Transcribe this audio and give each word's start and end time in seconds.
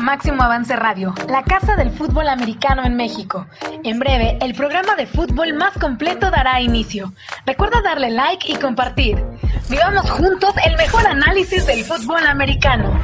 Máximo 0.00 0.42
Avance 0.42 0.76
Radio, 0.76 1.14
la 1.28 1.42
casa 1.42 1.76
del 1.76 1.90
fútbol 1.90 2.28
americano 2.28 2.84
en 2.84 2.96
México. 2.96 3.46
En 3.84 3.98
breve, 3.98 4.38
el 4.40 4.54
programa 4.54 4.94
de 4.94 5.06
fútbol 5.06 5.54
más 5.54 5.76
completo 5.78 6.30
dará 6.30 6.60
inicio. 6.60 7.12
Recuerda 7.46 7.80
darle 7.82 8.10
like 8.10 8.52
y 8.52 8.56
compartir. 8.56 9.22
Vivamos 9.68 10.10
juntos 10.10 10.54
el 10.64 10.76
mejor 10.76 11.06
análisis 11.06 11.66
del 11.66 11.84
fútbol 11.84 12.26
americano. 12.26 12.98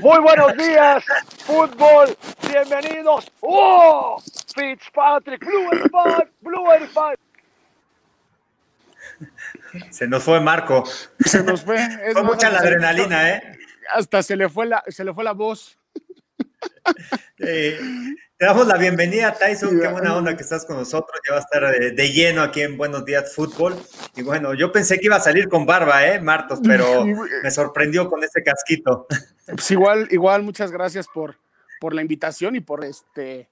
Muy 0.00 0.18
buenos 0.20 0.56
días, 0.56 1.04
fútbol. 1.44 2.16
Bienvenidos. 2.48 3.30
¡Oh! 3.40 4.20
Fitzpatrick, 4.54 5.44
Blue 5.44 5.68
85, 5.72 6.28
Blue 6.40 6.68
85. 6.68 7.27
Se 9.90 10.06
nos 10.06 10.22
fue 10.22 10.40
Marco. 10.40 10.84
Se 11.24 11.42
nos 11.42 11.62
fue. 11.62 11.76
Es 11.76 12.12
fue 12.12 12.22
mucha 12.22 12.50
la 12.50 12.58
adrenalina, 12.58 13.30
¿eh? 13.30 13.58
Hasta 13.94 14.22
se 14.22 14.36
le 14.36 14.48
fue 14.48 14.66
la, 14.66 14.82
se 14.88 15.04
le 15.04 15.14
fue 15.14 15.24
la 15.24 15.32
voz. 15.32 15.78
Eh, 17.40 17.78
Te 18.36 18.46
damos 18.46 18.66
la 18.66 18.76
bienvenida, 18.76 19.32
Tyson. 19.32 19.78
Qué 19.78 19.86
buena 19.86 20.16
onda 20.16 20.36
que 20.36 20.42
estás 20.42 20.64
con 20.64 20.76
nosotros. 20.76 21.20
Ya 21.24 21.34
va 21.34 21.38
a 21.38 21.42
estar 21.42 21.70
de, 21.70 21.92
de 21.92 22.12
lleno 22.12 22.42
aquí 22.42 22.62
en 22.62 22.76
Buenos 22.76 23.04
Días 23.04 23.32
Fútbol. 23.32 23.76
Y 24.16 24.22
bueno, 24.22 24.54
yo 24.54 24.72
pensé 24.72 24.98
que 24.98 25.06
iba 25.06 25.16
a 25.16 25.20
salir 25.20 25.48
con 25.48 25.64
barba, 25.64 26.04
¿eh, 26.04 26.20
Martos? 26.20 26.58
Pero 26.64 27.04
me 27.42 27.50
sorprendió 27.52 28.08
con 28.08 28.24
ese 28.24 28.42
casquito. 28.42 29.06
Pues 29.46 29.70
igual, 29.70 30.08
igual, 30.10 30.42
muchas 30.42 30.72
gracias 30.72 31.06
por, 31.06 31.36
por 31.80 31.94
la 31.94 32.02
invitación 32.02 32.56
y 32.56 32.60
por 32.60 32.84
este, 32.84 33.48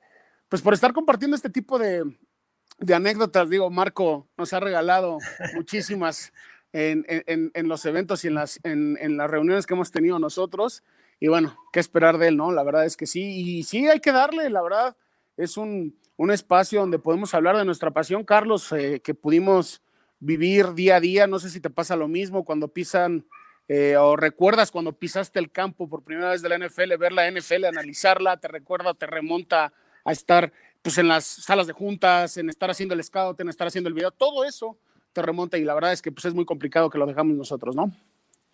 pues 0.48 0.62
por 0.62 0.74
estar 0.74 0.92
compartiendo 0.92 1.36
este 1.36 1.50
tipo 1.50 1.78
de, 1.78 2.04
de 2.78 2.94
anécdotas. 2.94 3.48
Digo, 3.50 3.70
Marco 3.70 4.28
nos 4.36 4.52
ha 4.52 4.60
regalado 4.60 5.18
muchísimas 5.54 6.32
en, 6.72 7.04
en- 7.08 7.50
en 7.54 7.68
los 7.68 7.84
eventos 7.86 8.24
y 8.24 8.28
en 8.28 8.34
las, 8.34 8.60
en, 8.62 8.98
en 9.00 9.16
las 9.16 9.30
reuniones 9.30 9.66
que 9.66 9.74
hemos 9.74 9.90
tenido 9.90 10.18
nosotros. 10.18 10.82
Y 11.18 11.28
bueno, 11.28 11.56
qué 11.72 11.80
esperar 11.80 12.18
de 12.18 12.28
él, 12.28 12.36
¿no? 12.36 12.52
La 12.52 12.62
verdad 12.62 12.84
es 12.84 12.96
que 12.96 13.06
sí. 13.06 13.22
Y 13.58 13.62
sí, 13.62 13.86
hay 13.88 14.00
que 14.00 14.12
darle, 14.12 14.50
la 14.50 14.62
verdad, 14.62 14.96
es 15.38 15.56
un, 15.56 15.98
un 16.16 16.30
espacio 16.30 16.80
donde 16.80 16.98
podemos 16.98 17.32
hablar 17.34 17.56
de 17.56 17.64
nuestra 17.64 17.90
pasión, 17.90 18.24
Carlos, 18.24 18.70
eh, 18.72 19.00
que 19.02 19.14
pudimos 19.14 19.80
vivir 20.18 20.74
día 20.74 20.96
a 20.96 21.00
día. 21.00 21.26
No 21.26 21.38
sé 21.38 21.48
si 21.48 21.60
te 21.60 21.70
pasa 21.70 21.96
lo 21.96 22.08
mismo 22.08 22.44
cuando 22.44 22.68
pisan 22.68 23.24
eh, 23.68 23.96
o 23.96 24.14
recuerdas 24.16 24.70
cuando 24.70 24.92
pisaste 24.92 25.38
el 25.38 25.50
campo 25.50 25.88
por 25.88 26.02
primera 26.04 26.30
vez 26.30 26.42
de 26.42 26.48
la 26.50 26.58
NFL, 26.58 26.96
ver 26.98 27.12
la 27.12 27.30
NFL, 27.30 27.64
analizarla, 27.64 28.36
te 28.36 28.48
recuerda, 28.48 28.92
te 28.94 29.06
remonta 29.06 29.72
a 30.04 30.12
estar 30.12 30.52
pues 30.86 30.98
en 30.98 31.08
las 31.08 31.24
salas 31.24 31.66
de 31.66 31.72
juntas, 31.72 32.36
en 32.36 32.48
estar 32.48 32.70
haciendo 32.70 32.94
el 32.94 33.02
scout, 33.02 33.40
en 33.40 33.48
estar 33.48 33.66
haciendo 33.66 33.88
el 33.88 33.94
video, 33.94 34.12
todo 34.12 34.44
eso 34.44 34.78
te 35.12 35.20
remonta 35.20 35.58
y 35.58 35.64
la 35.64 35.74
verdad 35.74 35.92
es 35.92 36.00
que 36.00 36.12
pues 36.12 36.26
es 36.26 36.32
muy 36.32 36.44
complicado 36.44 36.90
que 36.90 36.96
lo 36.96 37.06
dejamos 37.06 37.36
nosotros, 37.36 37.74
¿no? 37.74 37.90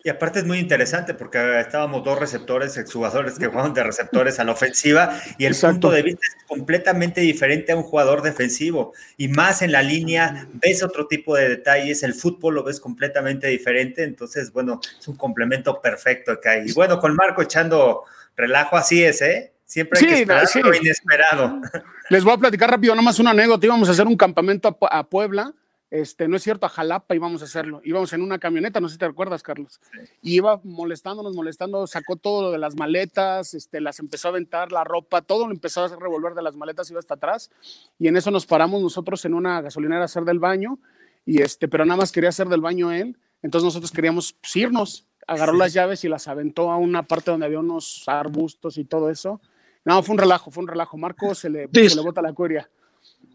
Y 0.03 0.09
aparte 0.09 0.39
es 0.39 0.45
muy 0.45 0.57
interesante 0.57 1.13
porque 1.13 1.59
estábamos 1.59 2.03
dos 2.03 2.17
receptores, 2.17 2.75
exjugadores 2.75 3.37
que 3.37 3.45
jugaban 3.45 3.75
de 3.75 3.83
receptores 3.83 4.39
a 4.39 4.45
la 4.45 4.53
ofensiva 4.53 5.15
y 5.37 5.45
el 5.45 5.51
Exacto. 5.51 5.73
punto 5.73 5.91
de 5.91 6.01
vista 6.01 6.21
es 6.25 6.43
completamente 6.47 7.21
diferente 7.21 7.71
a 7.71 7.75
un 7.75 7.83
jugador 7.83 8.23
defensivo 8.23 8.93
y 9.15 9.27
más 9.27 9.61
en 9.61 9.71
la 9.71 9.83
línea 9.83 10.47
ves 10.53 10.81
otro 10.81 11.05
tipo 11.05 11.35
de 11.35 11.49
detalles, 11.49 12.01
el 12.01 12.15
fútbol 12.15 12.55
lo 12.55 12.63
ves 12.63 12.79
completamente 12.79 13.45
diferente, 13.45 14.01
entonces 14.01 14.51
bueno, 14.51 14.79
es 14.99 15.07
un 15.07 15.17
complemento 15.17 15.79
perfecto 15.79 16.31
acá. 16.31 16.57
Y 16.57 16.73
bueno, 16.73 16.99
con 16.99 17.13
Marco 17.15 17.43
echando 17.43 18.05
relajo, 18.35 18.75
así 18.75 19.03
es, 19.03 19.21
¿eh? 19.21 19.53
Siempre 19.65 19.97
hay 19.99 20.05
Sí, 20.05 20.07
que 20.09 20.21
esperar 20.21 20.47
sí. 20.47 20.61
lo 20.61 20.75
inesperado. 20.75 21.61
Les 22.09 22.23
voy 22.23 22.33
a 22.33 22.37
platicar 22.37 22.69
rápido, 22.69 22.93
nomás 22.95 23.19
una 23.19 23.31
anécdota. 23.31 23.65
Íbamos 23.65 23.87
a 23.89 23.93
hacer 23.93 24.05
un 24.07 24.15
campamento 24.17 24.67
a, 24.67 24.77
Pu- 24.77 24.87
a 24.91 25.03
Puebla, 25.03 25.53
este, 25.89 26.27
no 26.27 26.37
es 26.37 26.43
cierto, 26.43 26.65
a 26.65 26.69
Jalapa 26.69 27.13
íbamos 27.15 27.41
a 27.43 27.45
hacerlo. 27.45 27.79
Íbamos 27.83 28.11
en 28.13 28.21
una 28.23 28.39
camioneta, 28.39 28.79
no 28.79 28.87
sé 28.87 28.93
si 28.93 28.99
te 28.99 29.07
recuerdas, 29.07 29.43
Carlos. 29.43 29.79
Y 30.21 30.35
iba 30.35 30.59
molestándonos, 30.63 31.35
molestando, 31.35 31.85
sacó 31.87 32.15
todo 32.15 32.41
lo 32.43 32.51
de 32.51 32.57
las 32.57 32.75
maletas, 32.75 33.53
este, 33.53 33.79
las 33.79 33.99
empezó 33.99 34.27
a 34.27 34.31
aventar, 34.31 34.71
la 34.71 34.83
ropa, 34.83 35.21
todo 35.21 35.45
lo 35.47 35.53
empezó 35.53 35.83
a 35.83 35.87
revolver 35.95 36.33
de 36.33 36.41
las 36.41 36.55
maletas, 36.55 36.89
iba 36.89 36.99
hasta 36.99 37.13
atrás. 37.13 37.51
Y 37.99 38.07
en 38.07 38.17
eso 38.17 38.31
nos 38.31 38.45
paramos 38.47 38.81
nosotros 38.81 39.23
en 39.25 39.33
una 39.35 39.61
gasolinera 39.61 40.01
a 40.01 40.05
hacer 40.05 40.23
del 40.23 40.39
baño, 40.39 40.79
y 41.25 41.41
este, 41.41 41.67
pero 41.67 41.85
nada 41.85 41.97
más 41.97 42.11
quería 42.11 42.29
hacer 42.29 42.47
del 42.47 42.61
baño 42.61 42.91
él. 42.91 43.17
Entonces 43.43 43.65
nosotros 43.65 43.91
queríamos 43.91 44.33
pues, 44.33 44.55
irnos. 44.55 45.05
Agarró 45.27 45.53
las 45.53 45.73
llaves 45.73 46.03
y 46.03 46.09
las 46.09 46.27
aventó 46.27 46.71
a 46.71 46.77
una 46.77 47.03
parte 47.03 47.31
donde 47.31 47.45
había 47.45 47.59
unos 47.59 48.03
arbustos 48.07 48.77
y 48.77 48.83
todo 48.83 49.09
eso. 49.09 49.39
No, 49.85 50.01
fue 50.03 50.13
un 50.13 50.19
relajo, 50.19 50.49
fue 50.51 50.63
un 50.63 50.67
relajo. 50.69 50.97
Marco 50.97 51.35
se 51.35 51.49
le, 51.49 51.67
Dis- 51.69 51.89
se 51.89 51.95
le 51.95 52.01
bota 52.01 52.21
la 52.21 52.33
curia. 52.33 52.69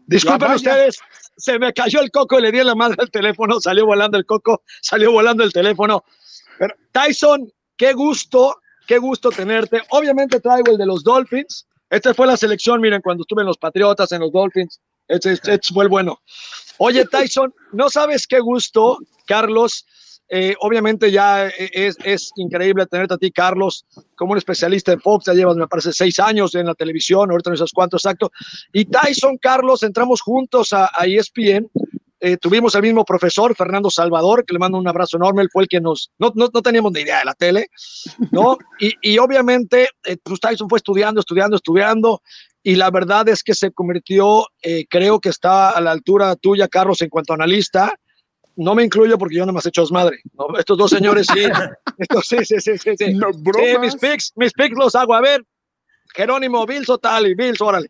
Disculpen 0.07 0.47
ustedes, 0.55 0.99
se 1.37 1.59
me 1.59 1.71
cayó 1.73 2.01
el 2.01 2.09
coco 2.09 2.39
y 2.39 2.41
le 2.41 2.51
di 2.51 2.63
la 2.63 2.73
madre 2.73 2.95
al 2.99 3.11
teléfono, 3.11 3.61
salió 3.61 3.85
volando 3.85 4.17
el 4.17 4.25
coco, 4.25 4.63
salió 4.81 5.11
volando 5.11 5.43
el 5.43 5.53
teléfono. 5.53 6.03
Pero, 6.57 6.73
Tyson, 6.91 7.51
qué 7.77 7.93
gusto, 7.93 8.59
qué 8.87 8.97
gusto 8.97 9.29
tenerte. 9.29 9.81
Obviamente 9.89 10.39
traigo 10.39 10.71
el 10.71 10.77
de 10.77 10.85
los 10.87 11.03
Dolphins. 11.03 11.67
Esta 11.91 12.13
fue 12.15 12.25
la 12.25 12.37
selección, 12.37 12.81
miren, 12.81 13.01
cuando 13.01 13.21
estuve 13.21 13.41
en 13.41 13.47
los 13.47 13.57
Patriotas, 13.57 14.11
en 14.11 14.21
los 14.21 14.31
Dolphins. 14.31 14.79
Este, 15.07 15.33
este- 15.33 15.53
este 15.55 15.73
fue 15.73 15.83
el 15.83 15.89
bueno. 15.89 16.19
Oye, 16.79 17.05
Tyson, 17.05 17.53
no 17.73 17.89
sabes 17.89 18.25
qué 18.25 18.39
gusto, 18.39 18.97
Carlos. 19.27 19.85
Eh, 20.31 20.55
obviamente 20.59 21.11
ya 21.11 21.47
eh, 21.47 21.71
es, 21.73 21.97
es 22.03 22.31
increíble 22.35 22.85
tenerte 22.85 23.15
a 23.15 23.17
ti, 23.17 23.31
Carlos, 23.31 23.85
como 24.15 24.33
un 24.33 24.37
especialista 24.37 24.91
en 24.91 25.01
Fox. 25.01 25.25
Ya 25.25 25.33
llevas, 25.33 25.57
me 25.57 25.67
parece, 25.67 25.91
seis 25.91 26.19
años 26.19 26.53
en 26.53 26.67
la 26.67 26.75
televisión, 26.75 27.31
ahorita 27.31 27.49
no 27.49 27.57
sabes 27.57 27.71
cuánto 27.73 27.97
exacto. 27.97 28.31
Y 28.71 28.85
Tyson, 28.85 29.37
Carlos, 29.37 29.81
entramos 29.81 30.21
juntos 30.21 30.71
a, 30.71 30.89
a 30.93 31.05
ESPN. 31.05 31.69
Eh, 32.21 32.37
tuvimos 32.37 32.75
el 32.75 32.81
mismo 32.81 33.05
profesor, 33.05 33.55
Fernando 33.55 33.89
Salvador, 33.89 34.45
que 34.45 34.53
le 34.53 34.59
mando 34.59 34.77
un 34.77 34.87
abrazo 34.87 35.17
enorme. 35.17 35.41
Él 35.41 35.49
fue 35.51 35.63
el 35.63 35.69
que 35.69 35.81
nos. 35.81 36.11
No, 36.19 36.31
no, 36.35 36.49
no 36.53 36.61
teníamos 36.61 36.91
ni 36.91 36.99
idea 36.99 37.19
de 37.19 37.25
la 37.25 37.33
tele, 37.33 37.67
¿no? 38.31 38.57
Y, 38.79 38.93
y 39.01 39.17
obviamente, 39.17 39.87
pues 40.21 40.39
Tyson 40.39 40.69
fue 40.69 40.77
estudiando, 40.77 41.21
estudiando, 41.21 41.55
estudiando. 41.55 42.21
Y 42.61 42.75
la 42.75 42.91
verdad 42.91 43.29
es 43.29 43.41
que 43.41 43.53
se 43.53 43.71
convirtió, 43.71 44.45
creo 44.89 45.21
que 45.21 45.29
está 45.29 45.69
a 45.69 45.79
la 45.79 45.91
altura 45.91 46.35
tuya, 46.35 46.67
Carlos, 46.67 47.01
en 47.01 47.09
cuanto 47.09 47.31
a 47.31 47.35
analista. 47.37 47.95
No 48.59 48.75
me 48.75 48.83
incluyo 48.83 49.17
porque 49.17 49.37
yo 49.37 49.45
no 49.45 49.53
me 49.53 49.59
he 49.63 49.67
hecho 49.69 49.85
madre. 49.91 50.19
¿no? 50.37 50.57
Estos 50.57 50.77
dos 50.77 50.91
señores 50.91 51.27
sí. 51.33 51.39
Estos, 51.97 52.25
sí, 52.27 52.37
sí, 52.43 52.59
sí, 52.59 52.77
sí, 52.77 52.91
sí. 52.97 53.13
No, 53.13 53.31
Sí, 53.33 53.77
mis 53.79 53.95
picks, 53.95 54.33
mis 54.35 54.51
picks 54.53 54.77
los 54.77 54.95
hago. 54.95 55.13
A 55.13 55.21
ver, 55.21 55.45
Jerónimo, 56.13 56.65
Bills 56.65 56.89
o 56.89 56.97
tal, 56.97 57.27
y 57.27 57.35
Bills, 57.35 57.61
órale. 57.61 57.89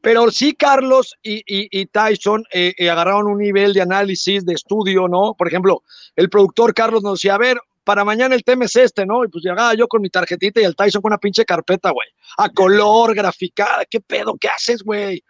Pero 0.00 0.30
sí, 0.30 0.54
Carlos 0.54 1.14
y, 1.22 1.38
y- 1.46 1.68
y 1.70 1.86
Tyson 1.86 2.44
eh, 2.52 2.72
eh, 2.78 2.88
agarraron 2.90 3.26
un 3.26 3.38
nivel 3.38 3.72
de 3.74 3.82
análisis, 3.82 4.44
de 4.46 4.54
estudio, 4.54 5.08
¿no? 5.08 5.34
Por 5.34 5.48
ejemplo, 5.48 5.82
el 6.14 6.30
productor 6.30 6.72
Carlos 6.74 7.02
nos 7.02 7.18
decía, 7.18 7.34
a 7.34 7.38
ver, 7.38 7.58
para 7.84 8.04
mañana 8.04 8.34
el 8.34 8.42
tema 8.44 8.64
es 8.64 8.76
este, 8.76 9.04
¿no? 9.04 9.24
Y 9.24 9.28
pues 9.28 9.44
llegaba 9.44 9.74
yo 9.74 9.86
con 9.88 10.00
mi 10.00 10.08
tarjetita 10.10 10.60
y 10.60 10.64
el 10.64 10.76
Tyson 10.76 11.02
con 11.02 11.10
una 11.12 11.18
pinche 11.18 11.44
carpeta, 11.44 11.90
güey. 11.90 12.08
A 12.38 12.48
color, 12.48 13.14
graficada. 13.14 13.84
¿Qué 13.88 14.00
pedo? 14.00 14.36
¿Qué 14.40 14.48
haces, 14.48 14.82
güey? 14.82 15.22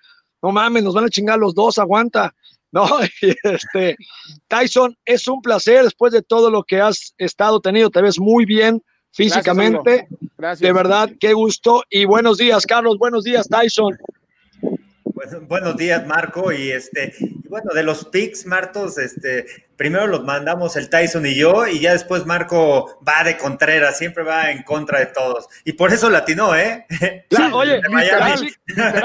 No 0.42 0.52
mames, 0.52 0.82
nos 0.84 0.94
van 0.94 1.04
a 1.06 1.10
chingar 1.10 1.38
los 1.38 1.54
dos, 1.54 1.78
aguanta. 1.78 2.34
No, 2.76 2.87
y 3.22 3.34
este, 3.42 3.97
Tyson, 4.48 4.94
es 5.06 5.26
un 5.28 5.41
placer 5.41 5.84
después 5.84 6.12
de 6.12 6.20
todo 6.20 6.50
lo 6.50 6.62
que 6.62 6.78
has 6.78 7.14
estado 7.16 7.59
tenido. 7.59 7.88
Te 7.88 8.03
ves 8.03 8.20
muy 8.20 8.44
bien 8.44 8.82
físicamente. 9.12 10.06
Gracias. 10.37 10.60
De 10.60 10.72
verdad, 10.75 11.09
qué 11.19 11.32
gusto. 11.32 11.84
Y 11.88 12.04
buenos 12.04 12.37
días, 12.37 12.66
Carlos. 12.66 12.98
Buenos 12.98 13.25
días, 13.25 13.48
Tyson. 13.48 13.97
Bueno, 14.60 15.41
buenos 15.48 15.78
días, 15.78 16.06
Marco. 16.06 16.53
Y 16.53 16.70
este, 16.70 17.14
y 17.19 17.48
bueno, 17.48 17.72
de 17.72 17.82
los 17.82 18.04
picks, 18.04 18.44
Martos, 18.44 18.98
este, 18.98 19.47
primero 19.76 20.06
los 20.06 20.22
mandamos 20.25 20.76
el 20.76 20.91
Tyson 20.91 21.25
y 21.25 21.34
yo, 21.34 21.66
y 21.66 21.81
ya 21.81 21.93
después 21.94 22.26
Marco 22.26 22.98
va 23.08 23.25
de 23.25 23.38
Contreras, 23.38 23.97
siempre 23.97 24.22
va 24.22 24.50
en 24.50 24.62
contra 24.64 24.98
de 24.98 25.06
todos. 25.06 25.48
Y 25.64 25.72
por 25.72 25.94
eso 25.94 26.10
latinó, 26.10 26.54
¿eh? 26.54 26.84
La- 27.31 27.54
oye, 27.56 27.81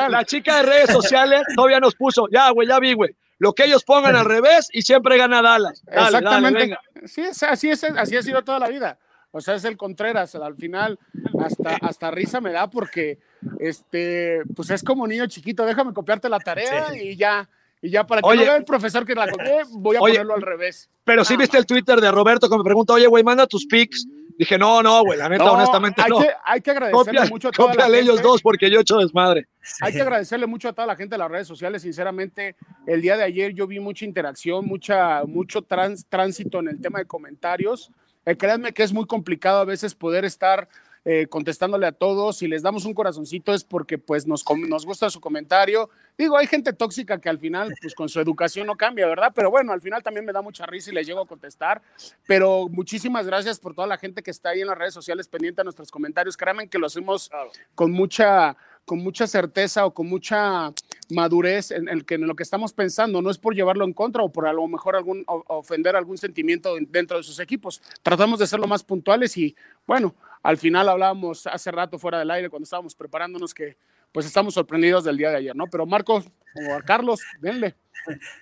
la 0.10 0.26
chica 0.26 0.58
de 0.58 0.64
redes 0.64 0.90
sociales 0.90 1.44
todavía 1.56 1.80
nos 1.80 1.96
puso, 1.96 2.28
ya, 2.30 2.50
güey, 2.50 2.68
ya 2.68 2.78
vi, 2.80 2.94
güey. 2.96 3.16
Lo 3.42 3.54
que 3.54 3.64
ellos 3.66 3.84
pongan 3.84 4.16
al 4.16 4.26
revés 4.26 4.70
y 4.72 4.84
siempre 4.84 5.18
gana 5.18 5.42
Dallas. 5.42 5.82
Dale, 5.84 5.96
dale, 5.96 6.18
Exactamente. 6.20 6.60
venga. 6.60 6.80
sí, 7.08 7.24
así, 7.50 7.72
es, 7.72 7.84
así 7.84 8.16
ha 8.16 8.22
sido 8.22 8.44
toda 8.44 8.60
la 8.60 8.68
vida. 8.68 9.00
O 9.32 9.42
sea, 9.42 9.56
es 9.56 9.66
el 9.66 9.78
Contreras. 9.78 10.36
Al 10.36 10.56
final, 10.56 11.00
hasta, 11.44 11.76
hasta 11.82 12.12
risa 12.12 12.40
me 12.40 12.52
da 12.52 12.70
porque, 12.70 13.18
este, 13.60 14.42
pues 14.56 14.70
es 14.70 14.84
como 14.84 15.08
niño 15.08 15.26
chiquito. 15.26 15.66
Déjame 15.66 15.92
copiarte 15.92 16.30
la 16.30 16.38
tarea 16.38 16.90
Sí. 16.92 17.00
y 17.00 17.16
ya. 17.16 17.50
Y 17.82 17.90
ya 17.90 18.06
para 18.06 18.22
que 18.22 18.28
Oye. 18.28 18.38
no 18.40 18.44
vea 18.46 18.56
el 18.58 18.64
profesor 18.66 19.06
que 19.06 19.16
la 19.16 19.28
copié, 19.30 19.62
voy 19.72 19.96
a 19.96 20.02
Oye. 20.02 20.14
ponerlo 20.14 20.36
al 20.36 20.42
revés. 20.44 20.90
Pero 21.04 21.26
sí 21.26 21.34
Ah. 21.34 21.38
viste 21.38 21.58
el 21.58 21.66
Twitter 21.66 22.00
de 22.00 22.12
Roberto 22.12 22.48
que 22.50 22.58
me 22.58 22.64
pregunta, 22.64 22.94
oye, 22.94 23.08
güey, 23.08 23.24
manda 23.24 23.48
tus 23.48 23.66
pics. 23.66 24.06
Dije, 24.38 24.58
no, 24.58 24.82
no, 24.82 25.04
güey, 25.04 25.20
la 25.20 25.30
neta, 25.30 25.44
No, 25.44 25.54
honestamente 25.54 26.02
hay, 26.02 26.10
no. 26.10 26.20
que, 26.20 26.30
hay 26.44 26.62
que 26.62 26.72
agradecerle 26.72 27.20
Copia, 27.20 27.26
mucho 27.30 27.48
a 27.50 27.52
toda 27.52 27.68
la 27.68 27.74
cópiale 27.74 28.00
ellos 28.00 28.16
gente. 28.16 28.28
dos 28.28 28.42
porque 28.42 28.72
yo 28.72 28.80
he 28.80 28.82
hecho 28.82 28.98
desmadre. 28.98 29.48
Hay 29.82 29.94
que 29.94 30.02
agradecerle 30.02 30.48
mucho 30.48 30.70
a 30.70 30.74
toda 30.74 30.88
la 30.88 30.96
gente 30.96 31.14
de 31.16 31.20
las 31.20 31.30
redes 31.30 31.48
sociales. 31.48 31.82
Sinceramente, 31.84 32.56
el 32.88 33.02
día 33.02 33.18
de 33.18 33.24
ayer 33.24 33.54
yo 33.54 33.68
vi 33.68 33.80
mucha 33.80 34.06
interacción, 34.06 34.66
mucha, 34.66 35.24
mucho 35.26 35.62
trans- 35.62 36.06
tránsito 36.08 36.60
en 36.60 36.70
el 36.70 36.82
tema 36.82 37.00
de 37.00 37.06
comentarios. 37.06 37.92
Eh, 38.26 38.36
créanme 38.38 38.74
que 38.74 38.82
es 38.84 38.94
muy 38.94 39.06
complicado 39.06 39.60
a 39.60 39.66
veces 39.66 39.94
poder 39.96 40.26
estar 40.26 40.68
eh, 41.04 41.26
contestándole 41.28 41.88
a 41.88 41.92
todos 41.92 42.44
y 42.44 42.48
les 42.48 42.62
damos 42.62 42.86
un 42.86 42.94
corazoncito 42.94 43.56
es 43.56 43.64
porque 43.64 43.98
pues 43.98 44.28
nos, 44.28 44.44
nos 44.68 44.86
gusta 44.86 45.10
su 45.10 45.20
comentario. 45.20 45.90
Digo, 46.16 46.38
hay 46.38 46.46
gente 46.46 46.74
tóxica 46.74 47.20
que 47.20 47.28
al 47.28 47.40
final 47.40 47.74
pues 47.82 47.96
con 47.96 48.08
su 48.08 48.20
educación 48.20 48.68
no 48.68 48.76
cambia, 48.76 49.08
¿verdad? 49.08 49.32
Pero 49.34 49.50
bueno, 49.50 49.74
al 49.74 49.82
final 49.82 50.04
también 50.04 50.26
me 50.26 50.32
da 50.32 50.44
mucha 50.44 50.68
risa 50.68 50.92
y 50.92 50.94
les 50.94 51.08
llego 51.08 51.22
a 51.22 51.26
contestar. 51.26 51.82
Pero 52.28 52.68
muchísimas 52.70 53.26
gracias 53.26 53.60
por 53.60 53.74
toda 53.74 53.88
la 53.88 53.98
gente 53.98 54.22
que 54.22 54.30
está 54.30 54.50
ahí 54.50 54.62
en 54.62 54.68
las 54.68 54.78
redes 54.78 54.94
sociales 54.94 55.28
pendiente 55.28 55.62
a 55.62 55.64
nuestros 55.64 55.90
comentarios. 55.90 56.38
Créanme 56.38 56.68
que 56.68 56.78
lo 56.78 56.86
hacemos 56.86 57.32
con 57.74 57.92
mucha 57.92 58.56
con 58.86 59.00
mucha 59.00 59.28
certeza 59.28 59.86
o 59.86 59.94
con 59.94 60.08
mucha 60.08 60.74
madurez 61.10 61.72
en, 61.72 61.88
el 61.88 62.04
que, 62.04 62.16
en 62.16 62.28
lo 62.28 62.36
que 62.36 62.44
estamos 62.44 62.74
pensando. 62.74 63.22
No 63.22 63.30
es 63.30 63.38
por 63.38 63.56
llevarlo 63.56 63.86
en 63.86 63.94
contra 63.94 64.24
o 64.24 64.32
por 64.32 64.48
a 64.48 64.54
lo 64.54 64.68
mejor 64.68 64.96
algún, 64.96 65.24
ofender 65.28 65.96
algún 65.96 66.18
sentimiento 66.18 66.76
dentro 66.90 67.18
de 67.18 67.24
sus 67.24 67.40
equipos. 67.40 67.82
Tratamos 68.04 68.40
de 68.40 68.48
ser 68.48 68.60
lo 68.60 68.68
más 68.68 68.84
puntuales 68.84 69.38
y 69.38 69.56
bueno, 69.86 70.16
al 70.44 70.58
final 70.58 70.90
hablábamos 70.90 71.48
hace 71.48 71.72
rato 71.72 72.00
fuera 72.00 72.20
del 72.20 72.32
aire 72.32 72.50
cuando 72.50 72.64
estábamos 72.64 72.96
preparándonos 72.96 73.54
que 73.54 73.78
pues 74.12 74.26
estamos 74.26 74.54
sorprendidos 74.54 75.04
del 75.04 75.18
día 75.18 75.30
de 75.30 75.38
ayer, 75.38 75.56
¿no? 75.56 75.68
Pero 75.68 75.86
Marcos 75.86 76.26
o 76.56 76.74
a 76.74 76.82
Carlos, 76.82 77.22
denle. 77.40 77.76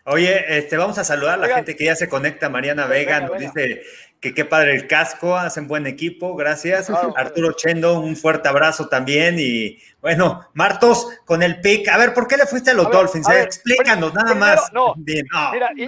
Oye, 0.06 0.57
este, 0.57 0.78
vamos 0.78 0.98
a 0.98 1.04
saludar 1.04 1.36
a 1.36 1.48
la 1.48 1.56
gente 1.56 1.75
que 1.75 1.86
ya 1.86 1.96
se 1.96 2.10
conecta. 2.10 2.50
Mariana 2.50 2.88
Vega 2.88 3.19
nos 3.22 3.38
dice 3.38 3.84
que 4.19 4.34
qué 4.34 4.46
padre 4.46 4.74
el 4.74 4.88
casco, 4.88 5.36
hacen 5.36 5.68
buen 5.68 5.86
equipo, 5.86 6.36
gracias. 6.36 6.90
Arturo 6.90 7.54
Chendo, 7.54 8.00
un 8.00 8.16
fuerte 8.16 8.48
abrazo 8.48 8.88
también. 8.88 9.38
Y 9.38 9.78
bueno, 10.02 10.48
Martos, 10.54 11.07
con 11.25 11.44
el 11.44 11.60
pick. 11.62 11.88
A 11.90 11.98
ver, 11.98 12.13
¿por 12.13 12.28
qué 12.28 12.38
le 12.38 12.45
fuiste 12.45 12.72
a 12.72 12.74
los 12.74 12.90
Dolphins? 12.90 13.30
Explícanos, 13.30 14.13
nada 14.13 14.34
más. 14.34 14.72
No, 14.74 14.95
mira, 14.95 15.72
y, 15.75 15.88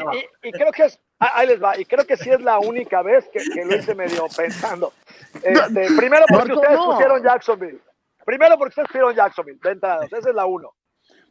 creo 0.51 0.71
que 0.71 0.85
es, 0.85 0.99
ahí 1.21 1.47
les 1.47 1.63
va, 1.63 1.77
y 1.79 1.85
creo 1.85 2.05
que 2.05 2.17
sí 2.17 2.29
es 2.29 2.41
la 2.41 2.59
única 2.59 3.01
vez 3.01 3.29
que, 3.29 3.39
lo 3.63 3.75
hice 3.75 3.95
medio 3.95 4.27
pensando. 4.35 4.93
Este, 5.35 5.87
primero 5.95 6.25
porque 6.27 6.53
ustedes 6.53 6.79
pusieron 6.79 7.23
Jacksonville. 7.23 7.79
Primero 8.25 8.57
porque 8.57 8.69
ustedes 8.69 8.87
pusieron 8.87 9.15
Jacksonville, 9.15 9.59
de 9.61 9.71
entrada, 9.71 10.05
esa 10.05 10.17
es 10.17 10.35
la 10.35 10.45
uno. 10.45 10.73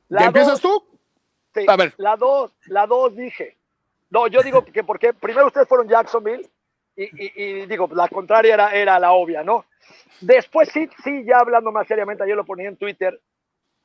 La 0.09 0.27
empiezas 0.27 0.61
tú? 0.61 0.85
Sí, 1.55 1.65
a 1.67 1.77
ver. 1.77 1.95
La 1.97 2.17
dos, 2.17 2.53
la 2.67 2.87
dos 2.87 3.15
dije. 3.17 3.57
No, 4.11 4.27
yo 4.27 4.43
digo 4.43 4.65
que 4.65 4.83
porque 4.85 5.13
primero 5.13 5.47
ustedes 5.47 5.69
fueron 5.69 5.89
Jacksonville 5.89 6.49
y, 6.97 7.67
digo, 7.67 7.89
la 7.93 8.09
contraria 8.09 8.55
era, 8.55 8.75
era 8.75 8.99
la 8.99 9.13
obvia, 9.13 9.43
¿no? 9.43 9.65
Después 10.21 10.69
sí, 10.69 10.89
sí, 11.03 11.25
ya 11.25 11.39
hablando 11.39 11.73
más 11.73 11.87
seriamente, 11.87 12.25
ayer 12.25 12.37
lo 12.37 12.45
ponía 12.45 12.69
en 12.69 12.77
Twitter, 12.77 13.19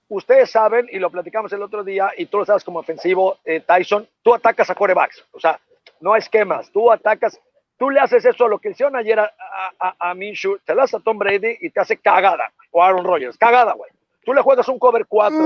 ustedes 0.09 0.51
saben, 0.51 0.87
y 0.91 0.99
lo 0.99 1.09
platicamos 1.09 1.51
el 1.53 1.61
otro 1.61 1.83
día, 1.83 2.11
y 2.17 2.25
tú 2.25 2.39
lo 2.39 2.45
sabes 2.45 2.63
como 2.63 2.79
ofensivo, 2.79 3.37
eh, 3.45 3.61
Tyson, 3.61 4.07
tú 4.21 4.33
atacas 4.33 4.69
a 4.69 4.75
corebacks, 4.75 5.23
o 5.31 5.39
sea, 5.39 5.59
no 5.99 6.13
hay 6.13 6.19
esquemas, 6.19 6.71
tú 6.71 6.91
atacas, 6.91 7.39
tú 7.77 7.89
le 7.89 7.99
haces 7.99 8.25
eso 8.25 8.45
a 8.45 8.49
lo 8.49 8.59
que 8.59 8.69
hicieron 8.69 8.95
ayer 8.95 9.19
a, 9.19 9.31
a, 9.79 10.09
a 10.09 10.13
Minshew, 10.13 10.59
te 10.65 10.73
haces 10.73 10.95
a 10.95 10.99
Tom 10.99 11.17
Brady 11.17 11.57
y 11.61 11.69
te 11.69 11.79
hace 11.79 11.97
cagada, 11.97 12.51
o 12.71 12.83
Aaron 12.83 13.05
Rodgers, 13.05 13.37
cagada, 13.37 13.73
güey. 13.73 13.91
Tú 14.23 14.33
le 14.33 14.41
juegas 14.41 14.67
un 14.67 14.79
cover 14.79 15.05
4, 15.07 15.37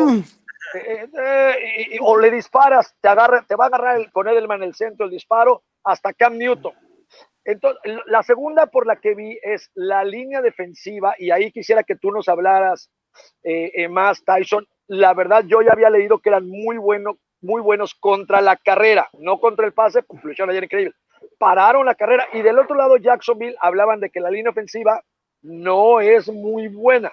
eh, 0.73 1.07
eh, 1.17 1.97
o 2.01 2.17
le 2.17 2.31
disparas, 2.31 2.95
te, 3.01 3.09
agarra, 3.09 3.43
te 3.47 3.55
va 3.55 3.65
a 3.65 3.67
agarrar 3.67 3.97
el, 3.97 4.11
con 4.11 4.27
Edelman 4.27 4.63
en 4.63 4.69
el 4.69 4.75
centro 4.75 5.05
el 5.05 5.11
disparo 5.11 5.63
hasta 5.83 6.13
Cam 6.13 6.37
Newton. 6.37 6.73
Entonces, 7.43 7.79
la 8.05 8.23
segunda 8.23 8.67
por 8.67 8.85
la 8.85 8.97
que 8.97 9.15
vi 9.15 9.37
es 9.41 9.71
la 9.73 10.03
línea 10.03 10.41
defensiva, 10.41 11.15
y 11.17 11.31
ahí 11.31 11.51
quisiera 11.51 11.83
que 11.83 11.95
tú 11.95 12.11
nos 12.11 12.29
hablaras 12.29 12.89
eh, 13.43 13.87
más, 13.89 14.23
Tyson. 14.23 14.67
La 14.87 15.13
verdad, 15.13 15.43
yo 15.45 15.61
ya 15.61 15.71
había 15.71 15.89
leído 15.89 16.19
que 16.19 16.29
eran 16.29 16.47
muy, 16.47 16.77
buenos 16.77 17.17
muy 17.41 17.61
buenos 17.61 17.95
contra 17.95 18.41
la 18.41 18.55
carrera, 18.55 19.09
no 19.13 19.39
contra 19.39 19.65
el 19.65 19.73
pase, 19.73 20.03
pues 20.03 20.23
lo 20.23 20.31
hicieron 20.31 20.51
ayer 20.51 20.63
increíble. 20.63 20.95
Pararon 21.37 21.85
la 21.85 21.95
carrera, 21.95 22.27
y 22.33 22.41
del 22.41 22.59
otro 22.59 22.75
lado, 22.75 22.97
Jacksonville 22.97 23.55
hablaban 23.61 23.99
de 23.99 24.09
que 24.09 24.19
la 24.19 24.31
línea 24.31 24.51
ofensiva 24.51 25.03
no 25.41 26.01
es 26.01 26.27
muy 26.27 26.67
buena. 26.67 27.11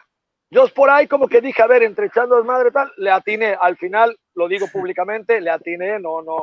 Yo 0.51 0.67
por 0.69 0.91
ahí 0.91 1.07
como 1.09 1.29
que 1.29 1.41
dije, 1.41 1.61
a 1.63 1.67
ver, 1.67 1.83
entre 1.83 2.07
echando 2.07 2.43
madre 2.45 2.71
tal, 2.71 2.91
le 2.99 3.11
atiné, 3.11 3.57
al 3.61 3.77
final, 3.77 4.17
lo 4.35 4.47
digo 4.47 4.67
públicamente, 4.73 5.41
le 5.41 5.51
atiné, 5.51 5.99
no, 5.99 6.23
no, 6.23 6.43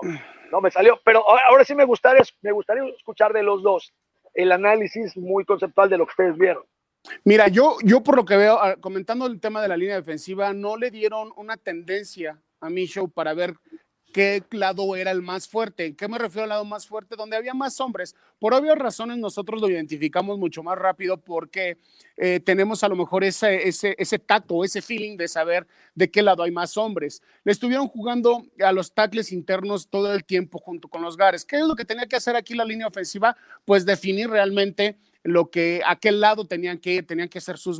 no 0.51 0.61
me 0.61 0.71
salió. 0.71 0.99
Pero 1.05 1.23
ahora 1.47 1.63
sí 1.63 1.73
me 1.73 1.85
gustaría, 1.85 2.21
me 2.41 2.51
gustaría 2.51 2.83
escuchar 2.85 3.31
de 3.31 3.43
los 3.43 3.63
dos 3.63 3.93
el 4.33 4.51
análisis 4.51 5.15
muy 5.15 5.45
conceptual 5.45 5.89
de 5.89 5.97
lo 5.97 6.05
que 6.05 6.11
ustedes 6.11 6.37
vieron. 6.37 6.63
Mira, 7.23 7.47
yo, 7.47 7.77
yo 7.83 8.01
por 8.01 8.15
lo 8.15 8.25
que 8.25 8.37
veo, 8.37 8.59
comentando 8.81 9.25
el 9.25 9.39
tema 9.39 9.61
de 9.61 9.67
la 9.67 9.77
línea 9.77 9.95
defensiva, 9.95 10.53
no 10.53 10.77
le 10.77 10.89
dieron 10.89 11.31
una 11.35 11.57
tendencia 11.57 12.41
a 12.63 12.69
Micho 12.69 13.07
para 13.07 13.33
ver 13.33 13.55
qué 14.13 14.43
lado 14.51 14.95
era 14.95 15.11
el 15.11 15.21
más 15.21 15.47
fuerte. 15.47 15.87
¿En 15.87 15.95
qué 15.95 16.07
me 16.07 16.17
refiero 16.17 16.43
al 16.43 16.49
lado 16.49 16.65
más 16.65 16.87
fuerte? 16.87 17.15
Donde 17.17 17.35
había 17.35 17.53
más 17.53 17.81
hombres. 17.81 18.15
Por 18.39 18.53
obvias 18.53 18.77
razones 18.77 19.17
nosotros 19.17 19.59
lo 19.59 19.69
identificamos 19.69 20.37
mucho 20.37 20.63
más 20.63 20.77
rápido 20.77 21.17
porque 21.17 21.77
eh, 22.15 22.39
tenemos 22.39 22.83
a 22.83 22.87
lo 22.87 22.95
mejor 22.95 23.23
ese, 23.23 23.67
ese, 23.67 23.95
ese 23.97 24.19
tacto, 24.19 24.63
ese 24.63 24.81
feeling 24.81 25.17
de 25.17 25.27
saber 25.27 25.67
de 25.95 26.09
qué 26.09 26.21
lado 26.21 26.43
hay 26.43 26.51
más 26.51 26.77
hombres. 26.77 27.21
Le 27.43 27.51
estuvieron 27.51 27.87
jugando 27.87 28.45
a 28.63 28.71
los 28.71 28.93
tackles 28.93 29.31
internos 29.31 29.89
todo 29.89 30.13
el 30.13 30.23
tiempo 30.23 30.59
junto 30.59 30.87
con 30.87 31.01
los 31.01 31.17
Gares. 31.17 31.43
¿Qué 31.43 31.57
es 31.57 31.63
lo 31.63 31.75
que 31.75 31.85
tenía 31.85 32.05
que 32.05 32.15
hacer 32.15 32.35
aquí 32.35 32.53
la 32.53 32.65
línea 32.65 32.87
ofensiva? 32.87 33.35
Pues 33.65 33.85
definir 33.85 34.29
realmente 34.29 34.97
lo 35.23 35.49
que 35.49 35.81
a 35.85 35.95
qué 35.95 36.11
lado 36.11 36.45
tenían 36.45 36.77
que 36.77 36.93
ir, 36.95 37.07
tenían 37.07 37.29
que 37.29 37.41
ser 37.41 37.57
sus, 37.57 37.79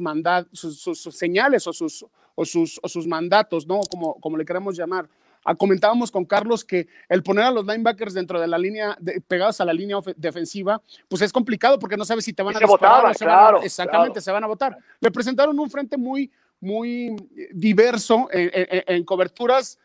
sus, 0.53 0.80
sus, 0.80 1.15
señales 1.15 1.68
o 1.68 1.74
sus, 1.74 2.06
o 2.35 2.45
sus, 2.45 2.80
o 2.81 2.89
sus 2.89 3.07
mandatos, 3.07 3.68
¿no? 3.68 3.81
Como, 3.89 4.15
como 4.15 4.38
le 4.38 4.45
queremos 4.45 4.75
llamar. 4.75 5.07
Ah, 5.45 5.56
comentábamos 5.56 6.09
con 6.09 6.24
Carlos 6.24 6.63
que 6.63 6.88
el 7.09 7.21
poner 7.21 7.45
a 7.45 7.51
los 7.51 7.65
linebackers 7.65 8.13
dentro 8.13 8.39
de 8.39 8.47
la 8.47 8.57
línea, 8.57 8.97
pegados 9.27 9.59
a 9.59 9.65
la 9.65 9.74
línea 9.74 9.97
defensiva, 10.15 10.81
pues 11.09 11.21
es 11.21 11.33
complicado 11.33 11.77
porque 11.80 11.97
no 11.97 12.06
sabes 12.06 12.24
si 12.24 12.31
te 12.31 12.44
van 12.44 12.56
a 12.56 12.59
disparar 12.59 13.15
claro, 13.15 13.62
exactamente, 13.62 14.21
se 14.21 14.31
van 14.31 14.44
a 14.44 14.47
votar. 14.47 14.77
Le 15.01 15.12
presentaron 15.12 15.59
un 15.59 15.69
frente 15.69 15.97
muy, 15.97 16.31
muy 16.62 17.15
diverso 17.51 18.30
en 18.31 19.03
coberturas 19.03 19.80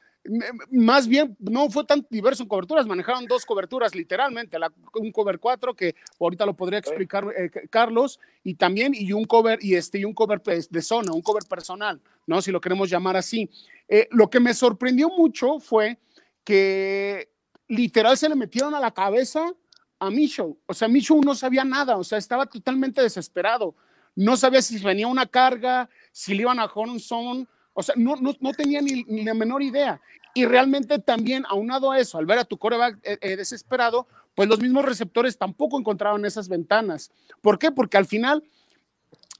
más 0.70 1.08
bien 1.08 1.36
no 1.40 1.70
fue 1.70 1.84
tan 1.84 2.06
diverso 2.10 2.42
en 2.42 2.48
coberturas, 2.48 2.86
manejaron 2.86 3.26
dos 3.26 3.44
coberturas 3.44 3.94
literalmente, 3.94 4.56
un 4.94 5.12
cover 5.12 5.38
4 5.38 5.74
que 5.74 5.94
ahorita 6.20 6.46
lo 6.46 6.54
podría 6.54 6.78
explicar 6.78 7.26
eh, 7.36 7.50
Carlos 7.70 8.20
y 8.44 8.54
también 8.54 8.94
y 8.94 9.12
un 9.12 9.24
cover 9.24 9.58
y 9.62 9.74
este 9.74 9.98
y 9.98 10.04
un 10.04 10.14
cover 10.14 10.42
pues, 10.42 10.70
de 10.70 10.82
zona, 10.82 11.12
un 11.12 11.22
cover 11.22 11.44
personal, 11.48 12.00
¿no? 12.26 12.42
Si 12.42 12.50
lo 12.50 12.60
queremos 12.60 12.90
llamar 12.90 13.16
así. 13.16 13.50
Eh, 13.88 14.08
lo 14.10 14.28
que 14.28 14.40
me 14.40 14.54
sorprendió 14.54 15.08
mucho 15.08 15.58
fue 15.58 15.98
que 16.44 17.30
literal 17.68 18.16
se 18.16 18.28
le 18.28 18.34
metieron 18.34 18.74
a 18.74 18.80
la 18.80 18.92
cabeza 18.92 19.52
a 20.00 20.10
Micho, 20.10 20.56
o 20.66 20.74
sea, 20.74 20.88
Micho 20.88 21.16
no 21.24 21.34
sabía 21.34 21.64
nada, 21.64 21.96
o 21.96 22.04
sea, 22.04 22.18
estaba 22.18 22.46
totalmente 22.46 23.02
desesperado. 23.02 23.74
No 24.14 24.36
sabía 24.36 24.62
si 24.62 24.78
venía 24.78 25.06
una 25.06 25.26
carga, 25.26 25.88
si 26.12 26.34
le 26.34 26.42
iban 26.42 26.58
a 26.58 26.68
Johnson, 26.68 27.48
o 27.78 27.82
sea, 27.84 27.94
no, 27.96 28.16
no, 28.16 28.34
no 28.40 28.52
tenía 28.54 28.82
ni, 28.82 29.04
ni, 29.04 29.22
la 29.22 29.34
menor 29.34 29.62
idea. 29.62 30.00
Y 30.34 30.46
realmente 30.46 30.98
también, 30.98 31.44
aunado 31.48 31.92
a 31.92 32.00
eso, 32.00 32.18
al 32.18 32.26
ver 32.26 32.40
a 32.40 32.44
tu 32.44 32.58
coreback 32.58 32.98
eh, 33.04 33.18
eh, 33.20 33.36
desesperado, 33.36 34.08
pues 34.34 34.48
los 34.48 34.58
mismos 34.58 34.84
receptores 34.84 35.38
tampoco 35.38 35.78
encontraban 35.78 36.24
esas 36.24 36.48
ventanas. 36.48 37.12
¿Por 37.40 37.56
qué? 37.56 37.70
Porque 37.70 37.96
al 37.96 38.06
final, 38.06 38.42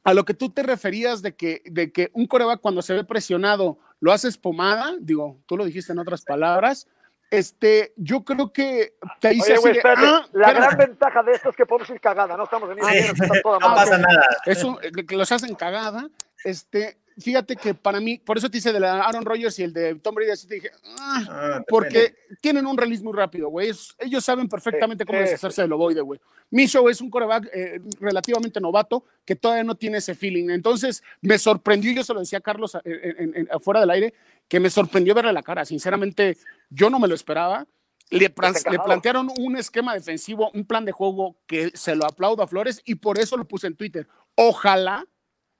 a 0.05 0.15
lo 0.15 0.25
que 0.25 0.35
tú 0.35 0.51
te 0.51 0.63
referías 0.63 1.21
de 1.21 1.35
que, 1.35 1.63
de 1.65 1.91
que 1.91 2.11
un 2.13 2.29
coreback 2.29 2.61
cuando 2.61 2.81
se 2.81 2.95
ve 2.95 3.03
presionado 3.03 3.81
lo 3.99 4.13
haces 4.13 4.39
pomada, 4.39 4.95
digo, 5.01 5.41
tú 5.47 5.57
lo 5.57 5.65
dijiste 5.65 5.93
en 5.93 5.99
otras 5.99 6.23
palabras, 6.23 6.87
este, 7.33 7.93
yo 7.97 8.25
creo 8.25 8.53
que 8.53 8.95
te 9.21 9.31
dice 9.31 9.57
ah, 9.85 10.29
la 10.33 10.53
gran 10.53 10.79
ventaja 10.79 11.25
de 11.25 11.33
esto 11.33 11.51
es 11.51 11.57
que 11.57 11.67
podemos 11.67 11.91
ir 11.91 12.01
cagada, 12.01 12.37
no 12.37 12.45
estamos 12.45 12.71
en 12.71 12.79
no 12.79 13.59
pasa 13.59 13.99
nada. 13.99 14.25
Eso, 14.47 14.79
que 14.79 15.17
los 15.17 15.33
hacen 15.33 15.57
cagada, 15.57 16.09
este, 16.45 16.99
fíjate 17.19 17.57
que 17.57 17.75
para 17.75 18.01
mí, 18.01 18.19
por 18.19 18.39
eso 18.39 18.51
te 18.51 18.59
hice 18.59 18.73
de 18.73 18.81
la 18.81 19.03
Aaron 19.03 19.25
Rodgers 19.25 19.59
y 19.59 19.65
el 19.65 19.73
de 19.73 19.95
Tom 19.97 20.15
Brady, 20.15 20.31
así 20.31 20.47
te 20.47 20.55
dije, 20.57 20.71
ah, 20.99 21.25
ah, 21.29 21.65
porque 21.69 22.15
tienen 22.41 22.67
un 22.67 22.77
release 22.77 23.03
muy 23.03 23.13
rápido, 23.13 23.49
güey. 23.49 23.71
Ellos 23.99 24.25
saben 24.25 24.49
perfectamente 24.49 25.05
cómo 25.05 25.19
deshacerse 25.19 25.63
del 25.63 25.73
ovoide, 25.73 26.01
güey. 26.01 26.21
Micho 26.51 26.89
es 26.89 27.01
un 27.01 27.11
coreback 27.11 27.49
eh, 27.53 27.81
relativamente 28.01 28.61
novato 28.61 29.05
que 29.25 29.37
todavía 29.37 29.65
no 29.65 29.75
tiene 29.75 29.99
ese 29.99 30.15
feeling. 30.15 30.51
Entonces, 30.51 31.03
me 31.21 31.39
sorprendió, 31.39 31.93
yo 31.93 32.05
se 32.05 32.15
lo 32.15 32.21
decía 32.21 32.39
a 32.39 32.43
Carlos 32.43 32.77
eh, 32.85 33.47
afuera 33.51 33.81
del 33.81 33.91
aire, 33.91 34.15
que 34.49 34.61
me 34.61 34.71
sorprendió 34.71 35.15
verle 35.15 35.33
la 35.33 35.43
cara. 35.43 35.65
Sinceramente, 35.65 36.39
yo 36.71 36.89
no 36.91 36.99
me 36.99 37.09
lo 37.09 37.15
esperaba. 37.15 37.67
Le, 38.11 38.21
le, 38.21 38.79
plantearon 38.79 39.29
un 39.39 39.59
esquema 39.59 39.93
defensivo, 39.93 40.51
un 40.55 40.65
plan 40.65 40.87
de 40.87 40.93
juego 40.93 41.37
que 41.47 41.71
se 41.75 41.95
lo 41.95 42.07
aplaudo 42.07 42.43
a 42.43 42.47
Flores 42.47 42.81
y 42.87 42.95
por 42.95 43.19
eso 43.19 43.37
lo 43.37 43.47
puse 43.47 43.67
en 43.67 43.77
Twitter. 43.77 44.09
Ojalá 44.35 45.07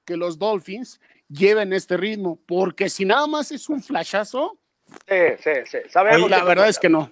que 0.03 0.17
los 0.17 0.39
Dolphins 0.39 0.99
lleven 1.29 1.73
este 1.73 1.95
ritmo, 1.97 2.39
porque 2.45 2.89
si 2.89 3.05
nada 3.05 3.27
más 3.27 3.51
es 3.51 3.69
un 3.69 3.81
flashazo, 3.81 4.57
sí, 5.07 5.15
sí, 5.43 5.51
sí. 5.65 5.77
Sabemos 5.89 6.29
la 6.29 6.43
verdad 6.43 6.67
es 6.67 6.79
que 6.79 6.89
no. 6.89 7.11